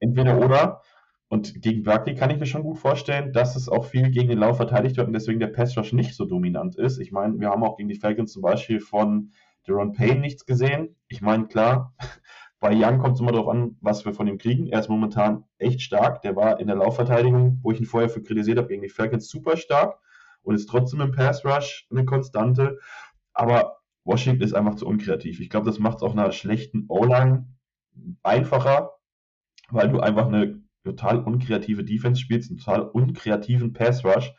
[0.00, 0.82] entweder oder.
[1.28, 4.38] Und gegen Berkeley kann ich mir schon gut vorstellen, dass es auch viel gegen den
[4.38, 6.98] Lauf verteidigt wird und deswegen der Pass Rush nicht so dominant ist.
[6.98, 9.32] Ich meine, wir haben auch gegen die Falcons zum Beispiel von
[9.66, 10.94] Deron Payne nichts gesehen.
[11.08, 11.94] Ich meine, klar,
[12.60, 14.68] bei Young kommt es immer darauf an, was wir von ihm kriegen.
[14.68, 16.22] Er ist momentan echt stark.
[16.22, 19.28] Der war in der Laufverteidigung, wo ich ihn vorher für kritisiert habe, gegen die Falcons
[19.28, 19.98] super stark
[20.42, 22.78] und ist trotzdem im Pass Rush eine Konstante.
[23.32, 25.40] Aber Washington ist einfach zu unkreativ.
[25.40, 27.48] Ich glaube, das macht es auch einer schlechten O-Line
[28.22, 28.92] einfacher,
[29.70, 34.32] weil du einfach eine total unkreative Defense spielst, einen total unkreativen Pass Rush.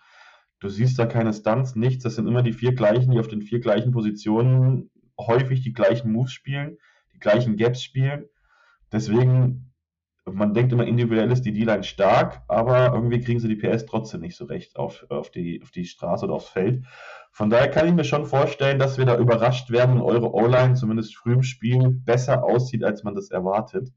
[0.59, 2.03] Du siehst da keine Stunts, nichts.
[2.03, 6.11] Das sind immer die vier gleichen, die auf den vier gleichen Positionen häufig die gleichen
[6.11, 6.77] Moves spielen,
[7.13, 8.25] die gleichen Gaps spielen.
[8.91, 9.73] Deswegen,
[10.25, 14.21] man denkt immer, individuell ist die D-Line stark, aber irgendwie kriegen sie die PS trotzdem
[14.21, 16.85] nicht so recht auf, auf, die, auf die Straße oder aufs Feld.
[17.31, 20.73] Von daher kann ich mir schon vorstellen, dass wir da überrascht werden und eure O-Line
[20.73, 23.91] zumindest früh im Spiel besser aussieht, als man das erwartet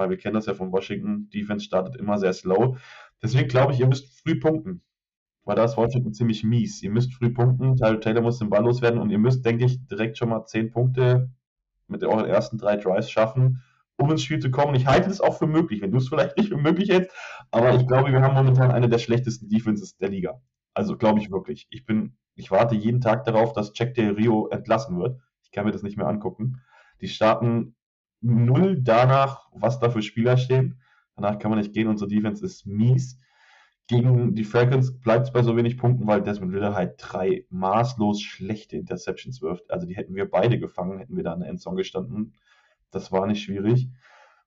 [0.00, 2.78] weil wir kennen das ja von Washington, Defense startet immer sehr slow.
[3.22, 4.82] Deswegen glaube ich, ihr müsst früh punkten,
[5.44, 6.82] weil da ist Washington ziemlich mies.
[6.82, 9.86] Ihr müsst früh punkten, Tyler Taylor muss den Ball loswerden und ihr müsst, denke ich,
[9.86, 11.30] direkt schon mal 10 Punkte
[11.86, 13.62] mit euren ersten drei Drives schaffen,
[13.96, 14.74] um ins Spiel zu kommen.
[14.74, 17.14] Ich halte das auch für möglich, wenn du es vielleicht nicht für möglich hältst,
[17.50, 20.40] aber ich glaube, wir haben momentan eine der schlechtesten Defenses der Liga.
[20.72, 21.66] Also glaube ich wirklich.
[21.70, 25.20] Ich bin, ich warte jeden Tag darauf, dass Jack Del Rio entlassen wird.
[25.42, 26.62] Ich kann mir das nicht mehr angucken.
[27.00, 27.74] Die starten
[28.20, 30.80] null danach, was da für Spieler stehen.
[31.16, 31.88] Danach kann man nicht gehen.
[31.88, 33.18] Unsere Defense ist mies.
[33.88, 38.22] Gegen die Falcons bleibt es bei so wenig Punkten, weil Desmond Ritter halt drei maßlos
[38.22, 39.68] schlechte Interceptions wirft.
[39.70, 42.34] Also die hätten wir beide gefangen, hätten wir da in der Endzone gestanden.
[42.92, 43.88] Das war nicht schwierig.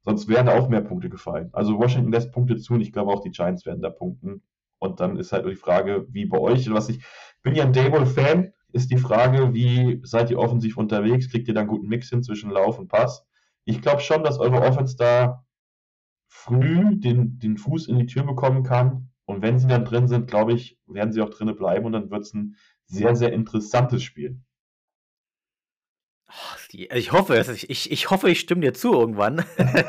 [0.01, 1.49] Sonst wären da auch mehr Punkte gefallen.
[1.51, 4.43] Also Washington lässt Punkte zu und ich glaube auch die Giants werden da punkten.
[4.79, 6.71] Und dann ist halt die Frage, wie bei euch.
[6.73, 7.03] Was ich
[7.41, 11.29] bin ja ein Dable-Fan, ist die Frage, wie seid ihr offensiv unterwegs?
[11.29, 13.25] Kriegt ihr da einen guten Mix hin zwischen Lauf und Pass?
[13.65, 15.45] Ich glaube schon, dass eure Offense da
[16.27, 19.09] früh den, den Fuß in die Tür bekommen kann.
[19.25, 22.11] Und wenn sie dann drin sind, glaube ich, werden sie auch drinnen bleiben und dann
[22.11, 24.41] wird es ein sehr, sehr interessantes Spiel.
[26.69, 29.45] Ich hoffe, ich, ich hoffe, ich stimme dir zu irgendwann.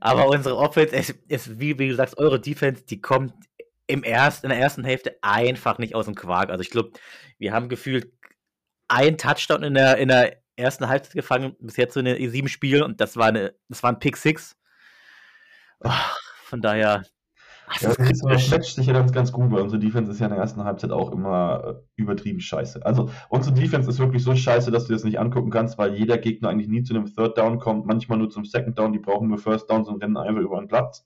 [0.00, 3.32] Aber unsere Offense ist, ist, wie, wie du sagst, eure Defense, die kommt
[3.86, 6.50] im erst, in der ersten Hälfte einfach nicht aus dem Quark.
[6.50, 6.92] Also ich glaube,
[7.38, 8.12] wir haben gefühlt
[8.88, 12.84] ein Touchdown in der, in der ersten Halbzeit gefangen, bis jetzt so eine sieben Spiele
[12.84, 14.56] und das war eine, das war ein Pick Six.
[15.80, 15.90] Oh,
[16.44, 17.04] von daher.
[17.68, 20.26] Ach, das, das, das matcht sich ja ganz, ganz gut, weil unsere Defense ist ja
[20.26, 22.86] in der ersten Halbzeit auch immer äh, übertrieben scheiße.
[22.86, 26.16] Also unsere Defense ist wirklich so scheiße, dass du das nicht angucken kannst, weil jeder
[26.16, 29.26] Gegner eigentlich nie zu einem Third Down kommt, manchmal nur zum Second Down, die brauchen
[29.26, 31.04] nur First Downs und rennen einfach über den Platz.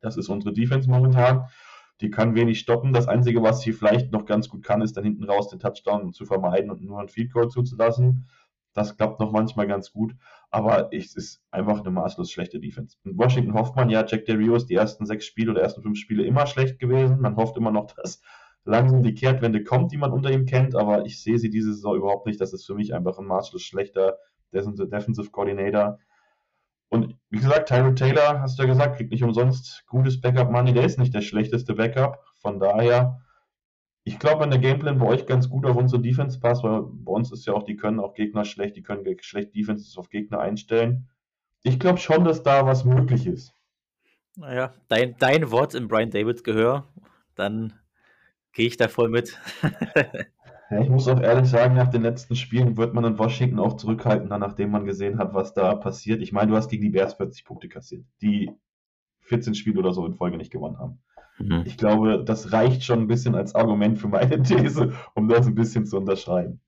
[0.00, 1.48] Das ist unsere Defense momentan.
[2.02, 2.92] Die kann wenig stoppen.
[2.92, 6.12] Das Einzige, was sie vielleicht noch ganz gut kann, ist dann hinten raus den Touchdown
[6.12, 8.28] zu vermeiden und nur ein Field Goal zuzulassen.
[8.76, 10.14] Das klappt noch manchmal ganz gut,
[10.50, 12.98] aber es ist einfach eine maßlos schlechte Defense.
[13.04, 15.80] In Washington hofft man ja, Jack Del Rio ist die ersten sechs Spiele oder ersten
[15.80, 17.18] fünf Spiele immer schlecht gewesen.
[17.22, 18.20] Man hofft immer noch, dass
[18.64, 21.96] langsam die Kehrtwende kommt, die man unter ihm kennt, aber ich sehe sie diese Saison
[21.96, 22.38] überhaupt nicht.
[22.38, 24.18] Das ist für mich einfach ein maßlos schlechter
[24.52, 25.98] Defensive Coordinator.
[26.90, 30.74] Und wie gesagt, Tyrod Taylor, hast du ja gesagt, kriegt nicht umsonst gutes Backup Money.
[30.74, 32.22] Der ist nicht der schlechteste Backup.
[32.34, 33.22] Von daher
[34.06, 37.10] ich glaube, wenn der Gameplan bei euch ganz gut auf unsere Defense passt, weil bei
[37.10, 40.38] uns ist ja auch, die können auch Gegner schlecht, die können schlecht Defenses auf Gegner
[40.38, 41.08] einstellen.
[41.64, 43.52] Ich glaube schon, dass da was möglich ist.
[44.36, 46.86] Naja, dein, dein Wort im Brian Davids Gehör,
[47.34, 47.72] dann
[48.52, 49.40] gehe ich da voll mit.
[50.70, 53.74] ja, ich muss auch ehrlich sagen, nach den letzten Spielen wird man in Washington auch
[53.74, 56.22] zurückhalten, nachdem man gesehen hat, was da passiert.
[56.22, 58.52] Ich meine, du hast gegen die Bears 40 Punkte kassiert, die
[59.22, 61.02] 14 Spiele oder so in Folge nicht gewonnen haben.
[61.38, 61.62] Mhm.
[61.66, 65.54] Ich glaube, das reicht schon ein bisschen als Argument für meine These, um das ein
[65.54, 66.60] bisschen zu unterschreiben.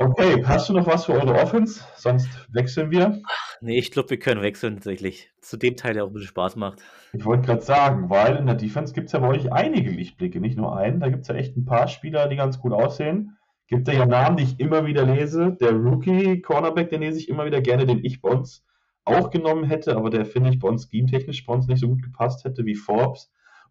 [0.00, 1.82] Okay, hast du noch was für eure Offense?
[1.96, 3.20] Sonst wechseln wir.
[3.60, 5.32] Nee, ich glaube, wir können wechseln tatsächlich.
[5.40, 6.80] Zu dem Teil, der auch ein bisschen Spaß macht.
[7.12, 10.38] Ich wollte gerade sagen, weil in der Defense gibt es ja bei euch einige Lichtblicke,
[10.38, 11.00] nicht nur einen.
[11.00, 13.36] Da gibt es ja echt ein paar Spieler, die ganz gut aussehen.
[13.66, 15.56] gibt ja Namen, die ich immer wieder lese.
[15.60, 18.64] Der Rookie-Cornerback, den lese ich immer wieder gerne, den ich bei uns
[19.08, 22.02] auch genommen hätte, aber der, finde ich, bei uns scheme-technisch bei uns nicht so gut
[22.02, 23.30] gepasst hätte wie Forbes.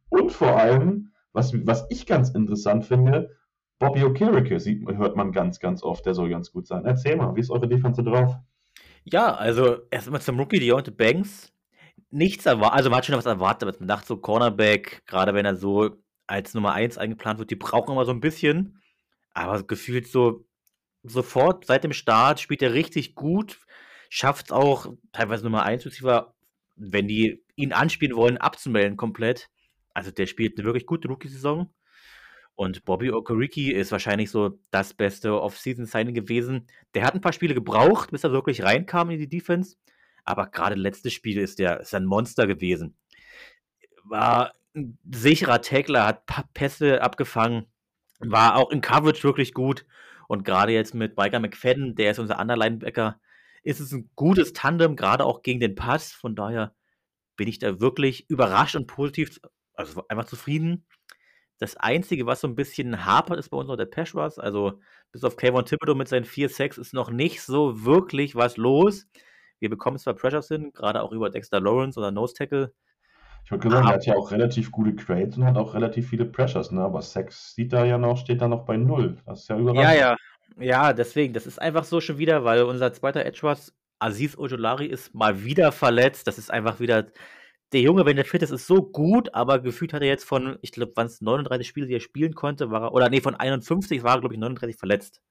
[0.09, 3.37] Und vor allem, was, was ich ganz interessant finde,
[3.79, 4.57] Bobby Okereke
[4.97, 6.85] hört man ganz, ganz oft, der soll ganz gut sein.
[6.85, 8.35] Erzähl mal, wie ist eure Defense drauf?
[9.03, 11.53] Ja, also erstmal zum Rookie Deontay Banks.
[12.09, 15.45] Nichts erwartet, also man hat schon was erwartet, aber man dachte so Cornerback, gerade wenn
[15.45, 18.81] er so als Nummer 1 eingeplant wird, die brauchen immer so ein bisschen.
[19.33, 20.45] Aber gefühlt so
[21.03, 23.59] sofort seit dem Start spielt er richtig gut,
[24.09, 26.33] schafft es auch teilweise Nummer 1 Receiver,
[26.75, 29.49] wenn die ihn anspielen wollen, abzumelden komplett.
[29.93, 31.73] Also der spielt eine wirklich gute Rookie-Saison.
[32.55, 36.67] Und Bobby Okoriki ist wahrscheinlich so das beste Off-Season-Signing gewesen.
[36.95, 39.75] Der hat ein paar Spiele gebraucht, bis er wirklich reinkam in die Defense.
[40.23, 42.95] Aber gerade letztes Spiel ist der ist ein Monster gewesen.
[44.03, 47.67] War ein sicherer Tackler, hat Pässe abgefangen,
[48.19, 49.85] war auch in Coverage wirklich gut.
[50.27, 53.19] Und gerade jetzt mit Micah McFadden, der ist unser anderer Linebacker,
[53.63, 56.11] ist es ein gutes Tandem, gerade auch gegen den Pass.
[56.11, 56.73] Von daher
[57.35, 59.39] bin ich da wirklich überrascht und positiv,
[59.73, 60.85] also einfach zufrieden.
[61.59, 64.37] Das Einzige, was so ein bisschen hapert, ist bei uns noch der Rush.
[64.37, 64.79] Also
[65.11, 69.07] bis auf Kayvon Thibodeau mit seinen 4-6 ist noch nicht so wirklich was los.
[69.59, 72.73] Wir bekommen zwar Pressures hin, gerade auch über Dexter Lawrence oder Nose Tackle.
[73.43, 76.25] Ich würde sagen, er hat ja auch relativ gute Crates und hat auch relativ viele
[76.25, 76.81] Pressures, ne?
[76.81, 79.17] Aber Sex sieht da ja noch, steht da noch bei null.
[79.25, 79.99] Das ist ja überraschend.
[79.99, 80.17] Ja, ja.
[80.59, 84.85] Ja, deswegen, das ist einfach so schon wieder, weil unser zweiter Edge Rush, Aziz Ojolari,
[84.87, 86.27] ist mal wieder verletzt.
[86.27, 87.07] Das ist einfach wieder
[87.73, 90.57] der Junge, wenn der fit ist, ist so gut, aber gefühlt hat er jetzt von,
[90.61, 93.35] ich glaube, waren es 39 Spiele, die er spielen konnte, war er, oder nee, von
[93.35, 95.21] 51 war er, glaube ich, 39 verletzt.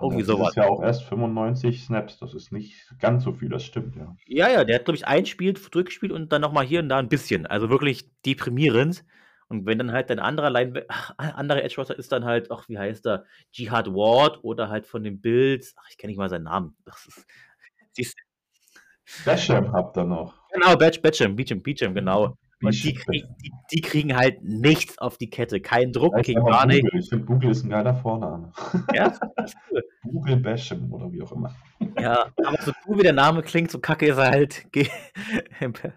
[0.00, 0.54] Irgendwie sowas.
[0.54, 3.94] Das ist ja auch erst 95 Snaps, das ist nicht ganz so viel, das stimmt,
[3.94, 4.16] ja.
[4.26, 6.98] Ja, ja, der hat, glaube ich, ein Spiel zurückgespielt und dann nochmal hier und da
[6.98, 7.46] ein bisschen.
[7.46, 9.04] Also wirklich deprimierend.
[9.52, 10.86] Und wenn dann halt ein anderer Line
[11.18, 15.04] andere Edge Rusher ist dann halt, ach, wie heißt er, Jihad Ward oder halt von
[15.04, 16.74] den Bills, ach, ich kenne nicht mal seinen Namen.
[16.86, 17.26] Das ist,
[17.92, 18.16] siehst,
[19.26, 20.34] Basham habt ihr noch.
[20.52, 22.38] Genau, Batch, Batcham, Beecham, Beecham, genau.
[22.62, 25.60] Und die, krieg, die, die, kriegen halt nichts auf die Kette.
[25.60, 26.88] Kein Druck, kriegen gar nichts.
[26.94, 28.52] Ich finde, Google ist ein geiler Vorname.
[28.94, 29.12] Ja,
[29.70, 29.82] cool.
[30.02, 31.54] Google Basham oder wie auch immer.
[31.98, 34.66] Ja, aber so cool wie der Name klingt, so kacke ist er halt.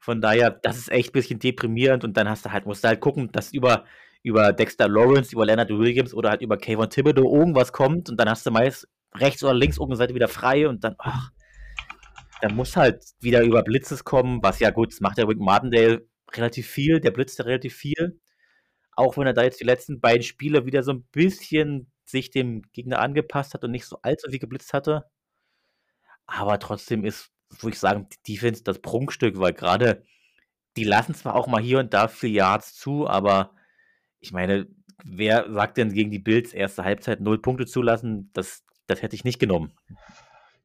[0.00, 2.88] Von daher, das ist echt ein bisschen deprimierend und dann hast du halt, musst du
[2.88, 3.84] halt gucken, dass über,
[4.22, 8.28] über Dexter Lawrence, über Leonard Williams oder halt über Kayvon Thibodeau irgendwas kommt und dann
[8.28, 11.30] hast du meist rechts oder links irgendeine Seite wieder frei und dann, ach,
[12.40, 16.06] da muss halt wieder über Blitzes kommen, was ja gut, das macht der Rick Martindale
[16.32, 18.20] relativ viel, der blitzt ja relativ viel.
[18.92, 22.62] Auch wenn er da jetzt die letzten beiden Spiele wieder so ein bisschen sich dem
[22.72, 25.04] Gegner angepasst hat und nicht so allzu viel geblitzt hatte.
[26.26, 30.02] Aber trotzdem ist, würde ich sagen, die Defense das Prunkstück, weil gerade
[30.76, 33.52] die lassen zwar auch mal hier und da vier Yards zu, aber
[34.20, 34.68] ich meine,
[35.04, 38.30] wer sagt denn gegen die Bills erste Halbzeit null Punkte zulassen?
[38.34, 39.72] Das, das hätte ich nicht genommen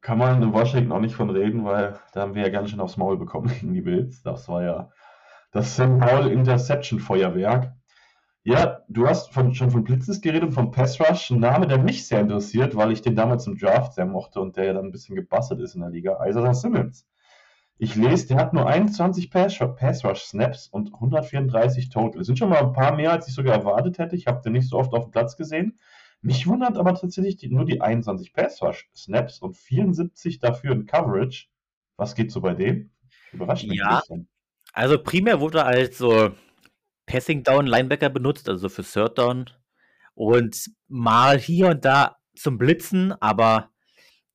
[0.05, 2.79] kann man in Washington auch nicht von reden, weil da haben wir ja ganz schön
[2.79, 4.21] aufs Maul bekommen gegen die Bills.
[4.21, 4.91] Das war ja
[5.51, 5.97] das St.
[5.97, 7.73] Paul Interception Feuerwerk.
[8.47, 11.79] Ja, du hast von, schon von Blitzes geredet und von Pass Rush, ein Name, der
[11.79, 14.85] mich sehr interessiert, weil ich den damals im Draft sehr mochte und der ja dann
[14.85, 17.07] ein bisschen gebastelt ist in der Liga, Isaiah Simmons.
[17.79, 22.19] Ich lese, der hat nur 21 Pass, Pass Rush Snaps und 134 Total.
[22.19, 24.15] Das sind schon mal ein paar mehr, als ich sogar erwartet hätte.
[24.15, 25.79] Ich habe den nicht so oft auf dem Platz gesehen.
[26.21, 31.47] Mich wundert aber tatsächlich die, nur die 21 Pass-Snaps und 74 dafür in Coverage.
[31.97, 32.91] Was geht so bei dem?
[33.33, 34.27] Überrascht mich ja, ein bisschen.
[34.71, 36.29] Also primär wurde er als so
[37.05, 39.49] Passing Down Linebacker benutzt, also für Third Down.
[40.13, 43.69] Und mal hier und da zum Blitzen, aber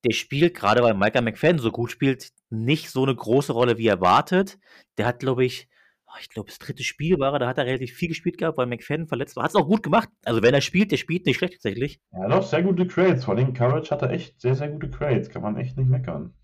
[0.04, 3.86] der spielt, gerade weil Micah McFadden so gut spielt, nicht so eine große Rolle wie
[3.86, 4.58] erwartet.
[4.98, 5.68] Der hat, glaube ich,
[6.12, 8.66] Oh, ich glaube, das dritte Spiel war da hat er relativ viel gespielt gehabt, weil
[8.66, 9.44] McFadden verletzt war.
[9.44, 10.08] Hat es auch gut gemacht.
[10.24, 12.00] Also wenn er spielt, der spielt nicht schlecht tatsächlich.
[12.12, 13.24] Ja, doch, sehr gute Crates.
[13.24, 15.30] Vor allem Courage hat er echt sehr, sehr gute Crates.
[15.30, 16.34] Kann man echt nicht meckern.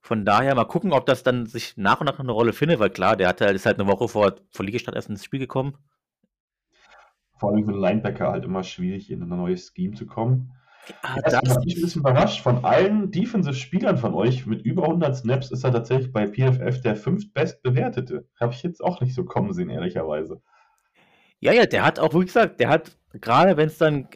[0.00, 2.90] Von daher mal gucken, ob das dann sich nach und nach eine Rolle findet, weil
[2.90, 5.76] klar, der hat halt, ist halt eine Woche vor, vor Liegestart erst ins Spiel gekommen.
[7.38, 10.52] Vor allem für den Linebacker halt immer schwierig, in ein neues Scheme zu kommen.
[11.02, 12.42] Ah, ja, das ich ein bisschen überrascht.
[12.42, 16.96] Von allen Defensive-Spielern von euch mit über 100 Snaps ist er tatsächlich bei PFF der
[16.96, 18.26] fünftbest bewertete.
[18.38, 20.40] Habe ich jetzt auch nicht so kommen sehen, ehrlicherweise.
[21.38, 24.08] Ja, ja, der hat auch, wie gesagt, der hat, gerade wenn es dann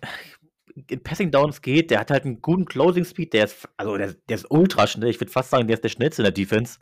[0.75, 4.15] in Passing Downs geht, der hat halt einen guten Closing Speed, der ist, also der,
[4.29, 5.11] der ist ultra schnell.
[5.11, 6.79] Ich würde fast sagen, der ist der schnellste in der Defense.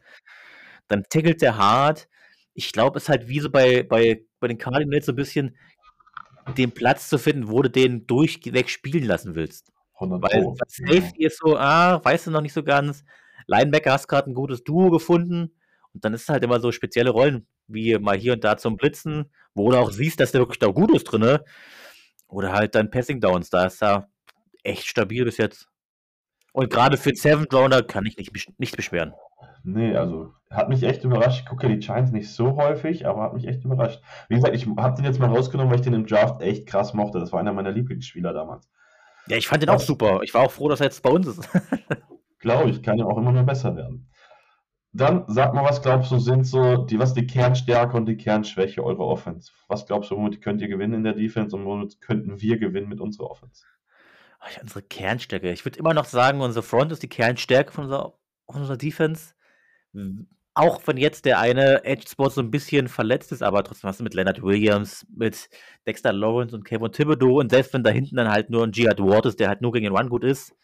[0.89, 2.09] Dann tackelt der hart.
[2.55, 5.57] Ich glaube, es ist halt wie so bei, bei, bei den Cardinals so ein bisschen
[6.57, 9.73] den Platz zu finden, wo du den durchweg spielen lassen willst.
[9.99, 13.05] Weil Safety ist so, ah, weißt du noch nicht so ganz.
[13.47, 15.55] Linebacker hast gerade ein gutes Duo gefunden.
[15.95, 18.77] Und dann ist es halt immer so spezielle Rollen, wie mal hier und da zum
[18.77, 21.39] Blitzen, wo du auch siehst, dass der wirklich da gut ist drin.
[22.33, 24.09] Oder halt dann Passing Downs, da ist da
[24.65, 25.69] echt stabil bis jetzt.
[26.53, 29.13] Und gerade für Seven Rounder kann ich nicht, nicht beschweren.
[29.65, 31.41] Nee, also hat mich echt überrascht.
[31.41, 34.03] Ich gucke die Giants nicht so häufig, aber hat mich echt überrascht.
[34.29, 36.95] Wie gesagt, ich habe den jetzt mal rausgenommen, weil ich den im Draft echt krass
[36.95, 37.21] mochte.
[37.21, 38.69] Das war einer meiner Lieblingsspieler damals.
[39.29, 40.21] Ja, ich fand den auch super.
[40.23, 41.49] Ich war auch froh, dass er jetzt bei uns ist.
[42.39, 44.11] Glaube ich, kann ja auch immer nur besser werden.
[44.95, 48.85] Dann sag mal, was glaubst du, sind so die, was die Kernstärke und die Kernschwäche
[48.85, 49.51] eurer Offense?
[49.69, 52.89] Was glaubst du, womit könnt ihr gewinnen in der Defense und womit könnten wir gewinnen
[52.89, 53.65] mit unserer Offense?
[54.61, 55.51] Unsere Kernstärke.
[55.51, 58.13] Ich würde immer noch sagen, unsere Front ist die Kernstärke von unserer,
[58.51, 59.35] von unserer Defense.
[60.55, 64.05] Auch wenn jetzt der eine Edge-Spot so ein bisschen verletzt ist, aber trotzdem hast du
[64.05, 65.49] mit Leonard Williams, mit
[65.87, 68.99] Dexter Lawrence und Kevin Thibodeau und selbst wenn da hinten dann halt nur ein Giat
[68.99, 70.55] Ward ist, der halt nur gegen den Run gut ist,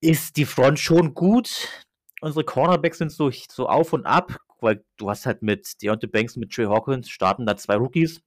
[0.00, 1.83] ist die Front schon gut.
[2.24, 6.36] Unsere Cornerbacks sind so, so auf und ab, weil du hast halt mit Deontay Banks
[6.36, 8.22] und mit Trey Hawkins starten da zwei Rookies.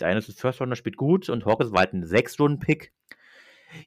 [0.00, 2.92] Der eine ist ein First Runner, spielt gut und Hawkins war halt ein Sechs-Runden-Pick.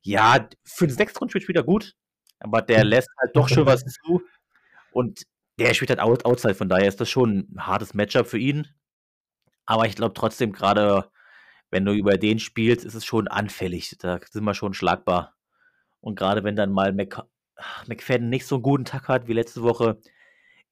[0.02, 1.94] Ja, für den Sechs-Runden spielt er gut,
[2.40, 4.22] aber der lässt halt doch schon was zu.
[4.94, 5.24] Und
[5.60, 8.66] der spielt halt out outside, von daher ist das schon ein hartes Matchup für ihn.
[9.66, 11.12] Aber ich glaube trotzdem, gerade
[11.70, 13.98] wenn du über den spielst, ist es schon anfällig.
[14.00, 15.36] Da sind wir schon schlagbar.
[16.00, 17.24] Und gerade wenn dann mal Mc
[17.88, 20.00] McFadden nicht so einen guten Tag hat wie letzte Woche,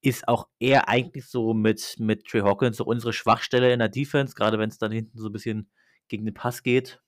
[0.01, 4.33] ist auch er eigentlich so mit, mit Trey Hawkins so unsere Schwachstelle in der Defense,
[4.33, 5.69] gerade wenn es dann hinten so ein bisschen
[6.07, 7.01] gegen den Pass geht.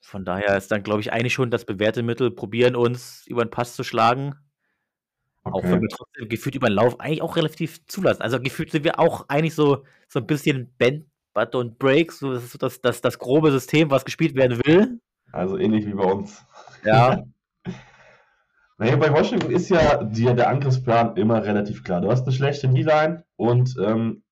[0.00, 3.50] Von daher ist dann, glaube ich, eigentlich schon das bewährte Mittel, probieren uns über den
[3.50, 4.34] Pass zu schlagen.
[5.44, 5.56] Okay.
[5.56, 8.22] Auch wenn wir trotzdem gefühlt über den Lauf eigentlich auch relativ zulassen.
[8.22, 12.34] Also gefühlt sind wir auch eigentlich so, so ein bisschen Bend, But und Break, so
[12.34, 15.00] das, das, das, das grobe System, was gespielt werden will.
[15.32, 16.44] Also ähnlich wie bei uns.
[16.84, 17.24] Ja.
[18.78, 22.00] naja, bei Washington ist ja die, der Angriffsplan immer relativ klar.
[22.00, 24.22] Du hast eine schlechte D-Line und ähm,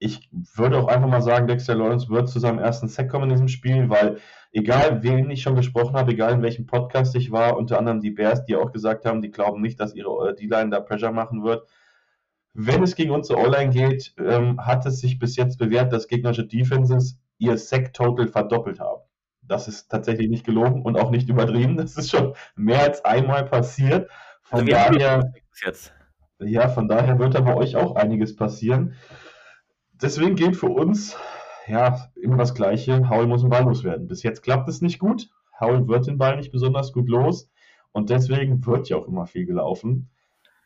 [0.00, 3.30] ich würde auch einfach mal sagen, Dexter Lawrence wird zu seinem ersten Sack kommen in
[3.30, 4.18] diesem Spiel, weil
[4.50, 8.10] egal wen ich schon gesprochen habe, egal in welchem Podcast ich war, unter anderem die
[8.10, 11.44] Bears, die auch gesagt haben, die glauben nicht, dass ihre äh, D-Line da Pressure machen
[11.44, 11.68] wird.
[12.54, 16.46] Wenn es gegen unsere O-Line geht, ähm, hat es sich bis jetzt bewährt, dass gegnerische
[16.46, 19.02] Defenses ihr Sack-Total verdoppelt haben.
[19.50, 21.76] Das ist tatsächlich nicht gelogen und auch nicht übertrieben.
[21.76, 24.08] Das ist schon mehr als einmal passiert.
[24.42, 25.32] Von also daher,
[26.38, 28.94] ja, von daher wird da bei euch auch einiges passieren.
[30.00, 31.16] Deswegen gilt für uns
[31.66, 33.10] ja immer das Gleiche.
[33.10, 34.06] Howell muss ein Ball loswerden.
[34.06, 35.28] Bis jetzt klappt es nicht gut.
[35.58, 37.50] Howell wird den Ball nicht besonders gut los
[37.90, 40.10] und deswegen wird ja auch immer viel gelaufen.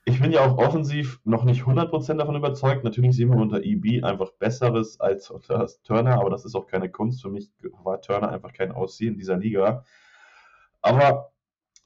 [0.07, 2.85] Ich bin ja auch offensiv noch nicht 100% davon überzeugt.
[2.85, 6.91] Natürlich sehen wir unter EB einfach Besseres als unter Turner, aber das ist auch keine
[6.91, 7.23] Kunst.
[7.23, 7.51] Für mich
[7.83, 9.85] war Turner einfach kein Aussehen dieser Liga.
[10.83, 11.33] Aber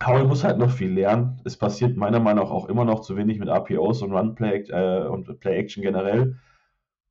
[0.05, 1.41] Howell muss halt noch viel lernen.
[1.45, 5.07] Es passiert meiner Meinung nach auch immer noch zu wenig mit RPOs und Run-Play äh,
[5.07, 6.37] und Play-Action generell.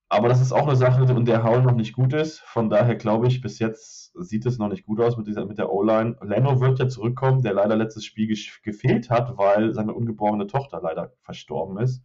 [0.10, 2.40] Aber das ist auch eine Sache, in der Howell noch nicht gut ist.
[2.40, 5.58] Von daher glaube ich, bis jetzt sieht es noch nicht gut aus mit, dieser, mit
[5.58, 6.16] der O-Line.
[6.22, 8.34] Leno wird ja zurückkommen, der leider letztes Spiel
[8.64, 12.04] gefehlt hat, weil seine ungeborene Tochter leider verstorben ist.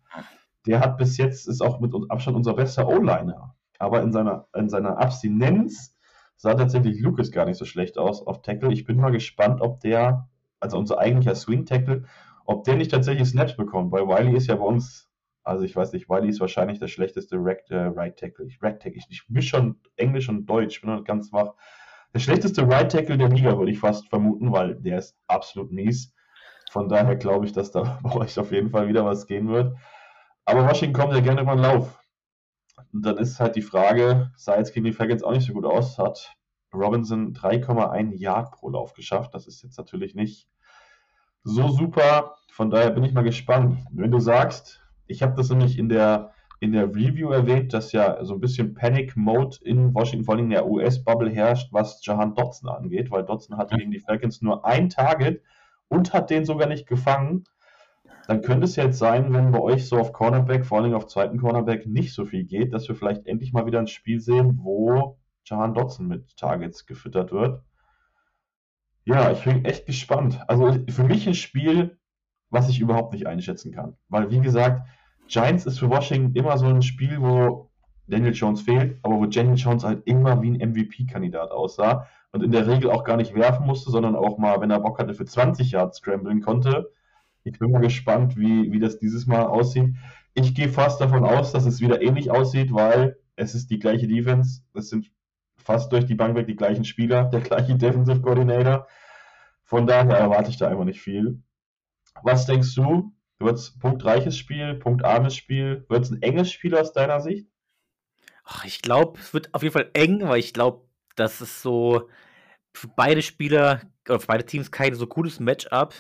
[0.67, 3.55] Der hat bis jetzt, ist auch mit Abstand unser bester O-Liner.
[3.79, 5.97] Aber in seiner, in seiner Abstinenz
[6.37, 8.73] sah tatsächlich Lucas gar nicht so schlecht aus auf Tackle.
[8.73, 10.29] Ich bin mal gespannt, ob der,
[10.59, 12.05] also unser eigentlicher Swing-Tackle,
[12.47, 15.12] ob der nicht tatsächlich Snaps bekommt, weil Wiley ist ja bei uns
[15.45, 18.47] also ich weiß nicht, Wiley ist wahrscheinlich der schlechteste Right, äh, right Tackle.
[18.47, 18.99] Ich, right Tackle.
[18.99, 21.55] Ich, ich misch schon Englisch und Deutsch, bin noch ganz wach.
[22.15, 26.15] Der schlechteste Right Tackle der Liga, würde ich fast vermuten, weil der ist absolut mies.
[26.71, 29.77] Von daher glaube ich, dass da bei euch auf jeden Fall wieder was gehen wird.
[30.45, 31.99] Aber Washington kommt ja gerne über den Lauf.
[32.93, 35.65] Und dann ist halt die Frage, sah jetzt gegen die Falcons auch nicht so gut
[35.65, 36.35] aus, hat
[36.75, 39.35] Robinson 3,1 Yard pro Lauf geschafft.
[39.35, 40.49] Das ist jetzt natürlich nicht
[41.45, 42.37] so super.
[42.51, 43.79] Von daher bin ich mal gespannt.
[43.93, 48.25] Wenn du sagst, ich habe das nämlich in der, in der Review erwähnt, dass ja
[48.25, 52.35] so ein bisschen Panic Mode in Washington, vor allem in der US-Bubble herrscht, was Jahan
[52.35, 55.43] Dotson angeht, weil Dotson hatte gegen die Falcons nur ein Target
[55.89, 57.45] und hat den sogar nicht gefangen.
[58.29, 61.39] Dann könnte es jetzt sein, wenn bei euch so auf Cornerback, vor allem auf zweiten
[61.39, 65.19] Cornerback, nicht so viel geht, dass wir vielleicht endlich mal wieder ein Spiel sehen, wo
[65.45, 67.63] Jahan Dotson mit Targets gefüttert wird.
[69.05, 70.41] Ja, ich bin echt gespannt.
[70.47, 71.99] Also für mich ein Spiel,
[72.53, 73.97] was ich überhaupt nicht einschätzen kann.
[74.09, 74.87] Weil, wie gesagt,
[75.27, 77.71] Giants ist für Washington immer so ein Spiel, wo
[78.07, 82.53] Daniel Jones fehlt, aber wo Daniel Jones halt immer wie ein MVP-Kandidat aussah und in
[82.53, 85.25] der Regel auch gar nicht werfen musste, sondern auch mal, wenn er Bock hatte, für
[85.25, 86.91] 20 Yards scramblen konnte.
[87.45, 89.95] Ich bin mal gespannt, wie, wie das dieses Mal aussieht.
[90.35, 94.07] Ich gehe fast davon aus, dass es wieder ähnlich aussieht, weil es ist die gleiche
[94.09, 94.63] Defense.
[94.75, 95.11] Es sind
[95.57, 98.87] fast durch die Bank weg die gleichen Spieler, der gleiche Defensive Coordinator.
[99.65, 101.43] Von daher erwarte ich da einfach nicht viel.
[102.23, 103.13] Was denkst du?
[103.39, 105.85] Wird es punktreiches Spiel, punktarmes Spiel?
[105.89, 107.49] Wird es ein enges Spiel aus deiner Sicht?
[108.45, 112.09] Ach, ich glaube, es wird auf jeden Fall eng, weil ich glaube, dass es so
[112.73, 115.95] für beide Spieler, oder für beide Teams kein so cooles Matchup.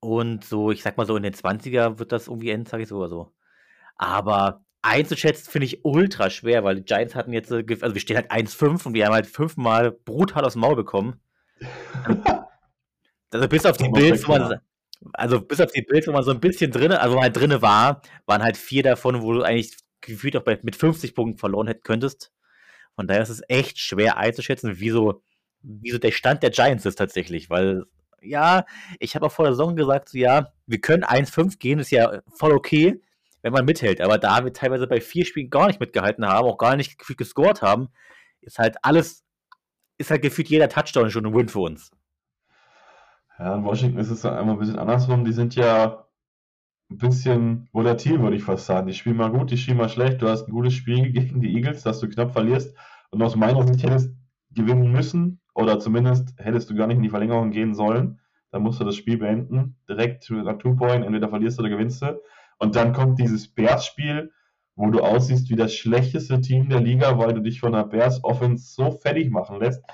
[0.00, 2.88] Und so, ich sag mal so, in den 20er wird das irgendwie enden, sag ich
[2.88, 3.32] so oder so.
[3.96, 8.16] Aber einzuschätzen finde ich ultra schwer, weil die Giants hatten jetzt, äh, also wir stehen
[8.16, 11.20] halt 1-5 und wir haben halt fünfmal brutal aufs Maul bekommen.
[13.32, 14.60] also bis auf die Bills, wo man,
[15.12, 18.02] also bis auf die Bills, wo man so ein bisschen drin, also halt drinne war,
[18.26, 21.82] waren halt vier davon, wo du eigentlich gefühlt auch bei, mit 50 Punkten verloren hätten
[21.82, 22.32] könntest.
[22.94, 25.22] Von daher ist es echt schwer einzuschätzen, wieso,
[25.62, 27.84] wieso der Stand der Giants ist tatsächlich, weil
[28.20, 28.64] ja,
[28.98, 32.20] ich habe auch vor der Saison gesagt, so, ja, wir können 1-5 gehen, ist ja
[32.34, 33.00] voll okay,
[33.42, 34.00] wenn man mithält.
[34.00, 37.62] Aber da wir teilweise bei vier Spielen gar nicht mitgehalten haben, auch gar nicht gescored
[37.62, 37.88] haben,
[38.40, 39.24] ist halt alles,
[39.98, 41.90] ist halt gefühlt jeder Touchdown schon ein Win für uns.
[43.38, 45.24] Ja, in Washington ist es dann einmal ein bisschen andersrum.
[45.24, 46.04] Die sind ja
[46.90, 48.88] ein bisschen volatil, würde ich fast sagen.
[48.88, 50.20] Die spielen mal gut, die spielen mal schlecht.
[50.20, 52.74] Du hast ein gutes Spiel gegen die Eagles, das du knapp verlierst.
[53.10, 54.14] Und aus meiner Sicht hättest
[54.50, 58.20] gewinnen müssen oder zumindest hättest du gar nicht in die Verlängerung gehen sollen.
[58.50, 62.20] Dann musst du das Spiel beenden, direkt nach Two-Point, entweder verlierst du oder gewinnst du.
[62.58, 64.32] Und dann kommt dieses Bears-Spiel,
[64.74, 68.74] wo du aussiehst wie das schlechteste Team der Liga, weil du dich von der Bears-Offense
[68.74, 69.84] so fertig machen lässt.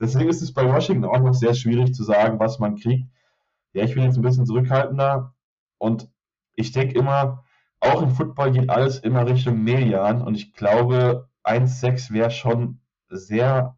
[0.00, 3.06] Deswegen ist es bei Washington auch noch sehr schwierig zu sagen, was man kriegt.
[3.72, 5.34] Ja, ich bin jetzt ein bisschen zurückhaltender
[5.78, 6.08] und
[6.54, 7.44] ich denke immer,
[7.80, 13.76] auch im Football geht alles immer Richtung Median und ich glaube, 1-6 wäre schon sehr,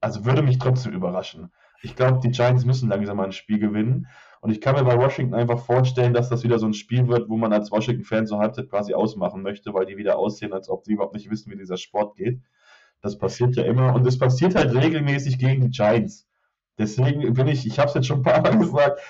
[0.00, 1.52] also würde mich trotzdem überraschen.
[1.82, 4.06] Ich glaube, die Giants müssen langsam mal ein Spiel gewinnen.
[4.42, 7.28] Und ich kann mir bei Washington einfach vorstellen, dass das wieder so ein Spiel wird,
[7.28, 10.84] wo man als Washington-Fan so Halbzeit quasi ausmachen möchte, weil die wieder aussehen, als ob
[10.84, 12.40] sie überhaupt nicht wissen, wie dieser Sport geht.
[13.02, 13.94] Das passiert ja immer.
[13.94, 16.26] Und es passiert halt regelmäßig gegen die Giants.
[16.78, 19.00] Deswegen bin ich, ich habe es jetzt schon ein paar Mal gesagt,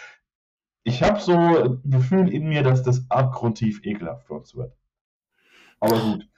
[0.82, 4.74] ich habe so ein Gefühl in mir, dass das abgrundtief ekelhaft für uns wird.
[5.78, 6.28] Aber gut.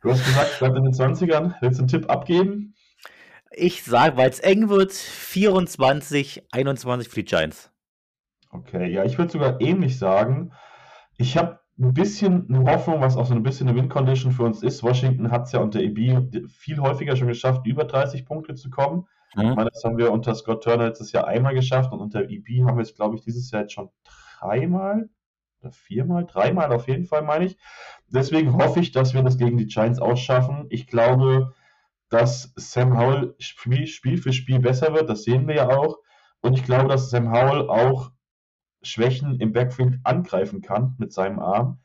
[0.00, 1.54] Du hast gesagt, bleibt in den 20ern.
[1.60, 2.74] Willst du einen Tipp abgeben?
[3.52, 7.70] Ich sage, weil es eng wird, 24, 21 für die Giants.
[8.50, 10.52] Okay, ja, ich würde sogar ähnlich sagen.
[11.16, 14.62] Ich habe ein bisschen eine Hoffnung, was auch so ein bisschen eine Win-Condition für uns
[14.62, 14.82] ist.
[14.82, 19.06] Washington hat es ja unter EB viel häufiger schon geschafft, über 30 Punkte zu kommen.
[19.34, 19.50] Mhm.
[19.50, 22.64] Ich meine, das haben wir unter Scott Turner letztes Jahr einmal geschafft und unter EB
[22.66, 23.88] haben wir es, glaube ich, dieses Jahr jetzt schon
[24.38, 25.08] dreimal
[25.60, 27.56] oder viermal, dreimal auf jeden Fall, meine ich.
[28.08, 30.66] Deswegen hoffe ich, dass wir das gegen die Giants ausschaffen.
[30.68, 31.54] Ich glaube,
[32.10, 35.98] dass Sam Howell Spiel für Spiel besser wird, das sehen wir ja auch.
[36.42, 38.10] Und ich glaube, dass Sam Howell auch
[38.82, 41.80] Schwächen im Backfield angreifen kann mit seinem Arm.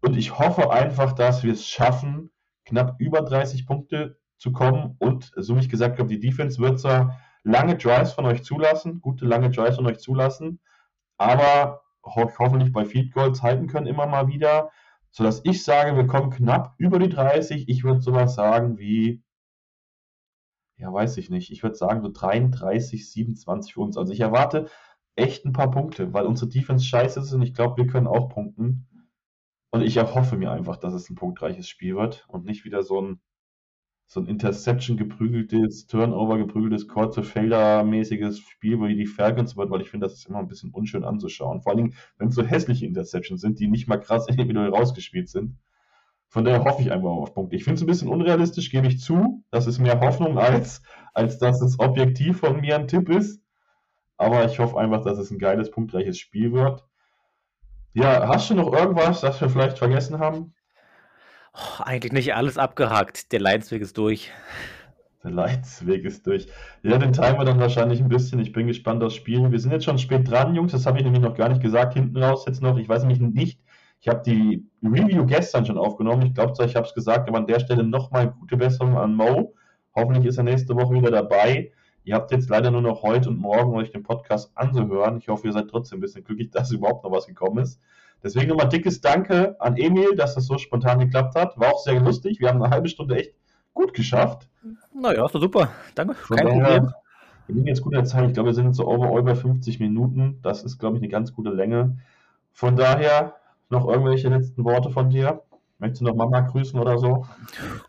[0.00, 2.30] Und ich hoffe einfach, dass wir es schaffen,
[2.64, 4.96] knapp über 30 Punkte zu kommen.
[4.98, 9.00] Und so wie ich gesagt habe, die Defense wird zwar lange Drives von euch zulassen,
[9.00, 10.60] gute lange Drives von euch zulassen,
[11.16, 14.70] aber ho hoffentlich bei Feed Goals halten können immer mal wieder,
[15.10, 17.68] sodass ich sage, wir kommen knapp über die 30.
[17.68, 19.22] Ich würde sowas sagen wie,
[20.76, 23.96] ja, weiß ich nicht, ich würde sagen so 33, 27 für uns.
[23.96, 24.68] Also ich erwarte
[25.18, 28.28] echt ein paar Punkte, weil unsere Defense scheiße ist und ich glaube, wir können auch
[28.28, 28.86] punkten.
[29.70, 33.02] Und ich erhoffe mir einfach, dass es ein punktreiches Spiel wird und nicht wieder so
[33.02, 33.20] ein,
[34.06, 39.90] so ein Interception geprügeltes, Turnover geprügeltes, kurze Felder-mäßiges Spiel, wo die Falcons wird, weil ich
[39.90, 41.60] finde, das ist immer ein bisschen unschön anzuschauen.
[41.60, 45.28] Vor allen Dingen, wenn es so hässliche Interceptions sind, die nicht mal krass individuell rausgespielt
[45.28, 45.58] sind.
[46.30, 47.56] Von daher hoffe ich einfach auf Punkte.
[47.56, 49.44] Ich finde es ein bisschen unrealistisch, gebe ich zu.
[49.50, 53.42] Das ist mehr Hoffnung, als, als dass es objektiv von mir ein Tipp ist.
[54.18, 56.84] Aber ich hoffe einfach, dass es ein geiles, punktreiches Spiel wird.
[57.94, 60.54] Ja, hast du noch irgendwas, das wir vielleicht vergessen haben?
[61.54, 63.32] Oh, eigentlich nicht alles abgehakt.
[63.32, 64.30] Der Leidsweg ist durch.
[65.24, 66.46] Der Leidsweg ist durch.
[66.82, 68.38] Ja, den teilen wir dann wahrscheinlich ein bisschen.
[68.38, 69.50] Ich bin gespannt aufs Spiel.
[69.50, 70.72] Wir sind jetzt schon spät dran, Jungs.
[70.72, 71.94] Das habe ich nämlich noch gar nicht gesagt.
[71.94, 72.76] Hinten raus jetzt noch.
[72.78, 73.60] Ich weiß nämlich nicht.
[74.00, 76.22] Ich habe die Review gestern schon aufgenommen.
[76.22, 79.14] Ich glaube zwar, ich habe es gesagt, aber an der Stelle nochmal gute Besserung an
[79.14, 79.54] Mo.
[79.94, 81.72] Hoffentlich ist er nächste Woche wieder dabei.
[82.08, 85.18] Ihr habt jetzt leider nur noch heute und morgen euch den Podcast anzuhören.
[85.18, 87.82] Ich hoffe, ihr seid trotzdem ein bisschen glücklich, dass überhaupt noch was gekommen ist.
[88.22, 91.58] Deswegen nochmal dickes Danke an Emil, dass das so spontan geklappt hat.
[91.58, 92.40] War auch sehr lustig.
[92.40, 93.34] Wir haben eine halbe Stunde echt
[93.74, 94.48] gut geschafft.
[94.94, 95.68] Naja, war super.
[95.94, 96.14] Danke.
[96.34, 96.94] Kein daher, Problem.
[97.46, 98.26] Wir liegen jetzt gut in der Zeit.
[98.26, 100.38] Ich glaube, wir sind jetzt so overall bei 50 Minuten.
[100.42, 101.98] Das ist, glaube ich, eine ganz gute Länge.
[102.52, 103.34] Von daher
[103.68, 105.42] noch irgendwelche letzten Worte von dir?
[105.78, 107.26] Möchtest du noch Mama grüßen oder so?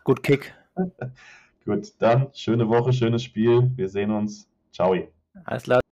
[0.04, 0.52] Gut Kick.
[1.70, 3.70] Gut, dann schöne Woche, schönes Spiel.
[3.76, 4.50] Wir sehen uns.
[4.72, 4.92] Ciao.
[5.44, 5.80] Alles klar.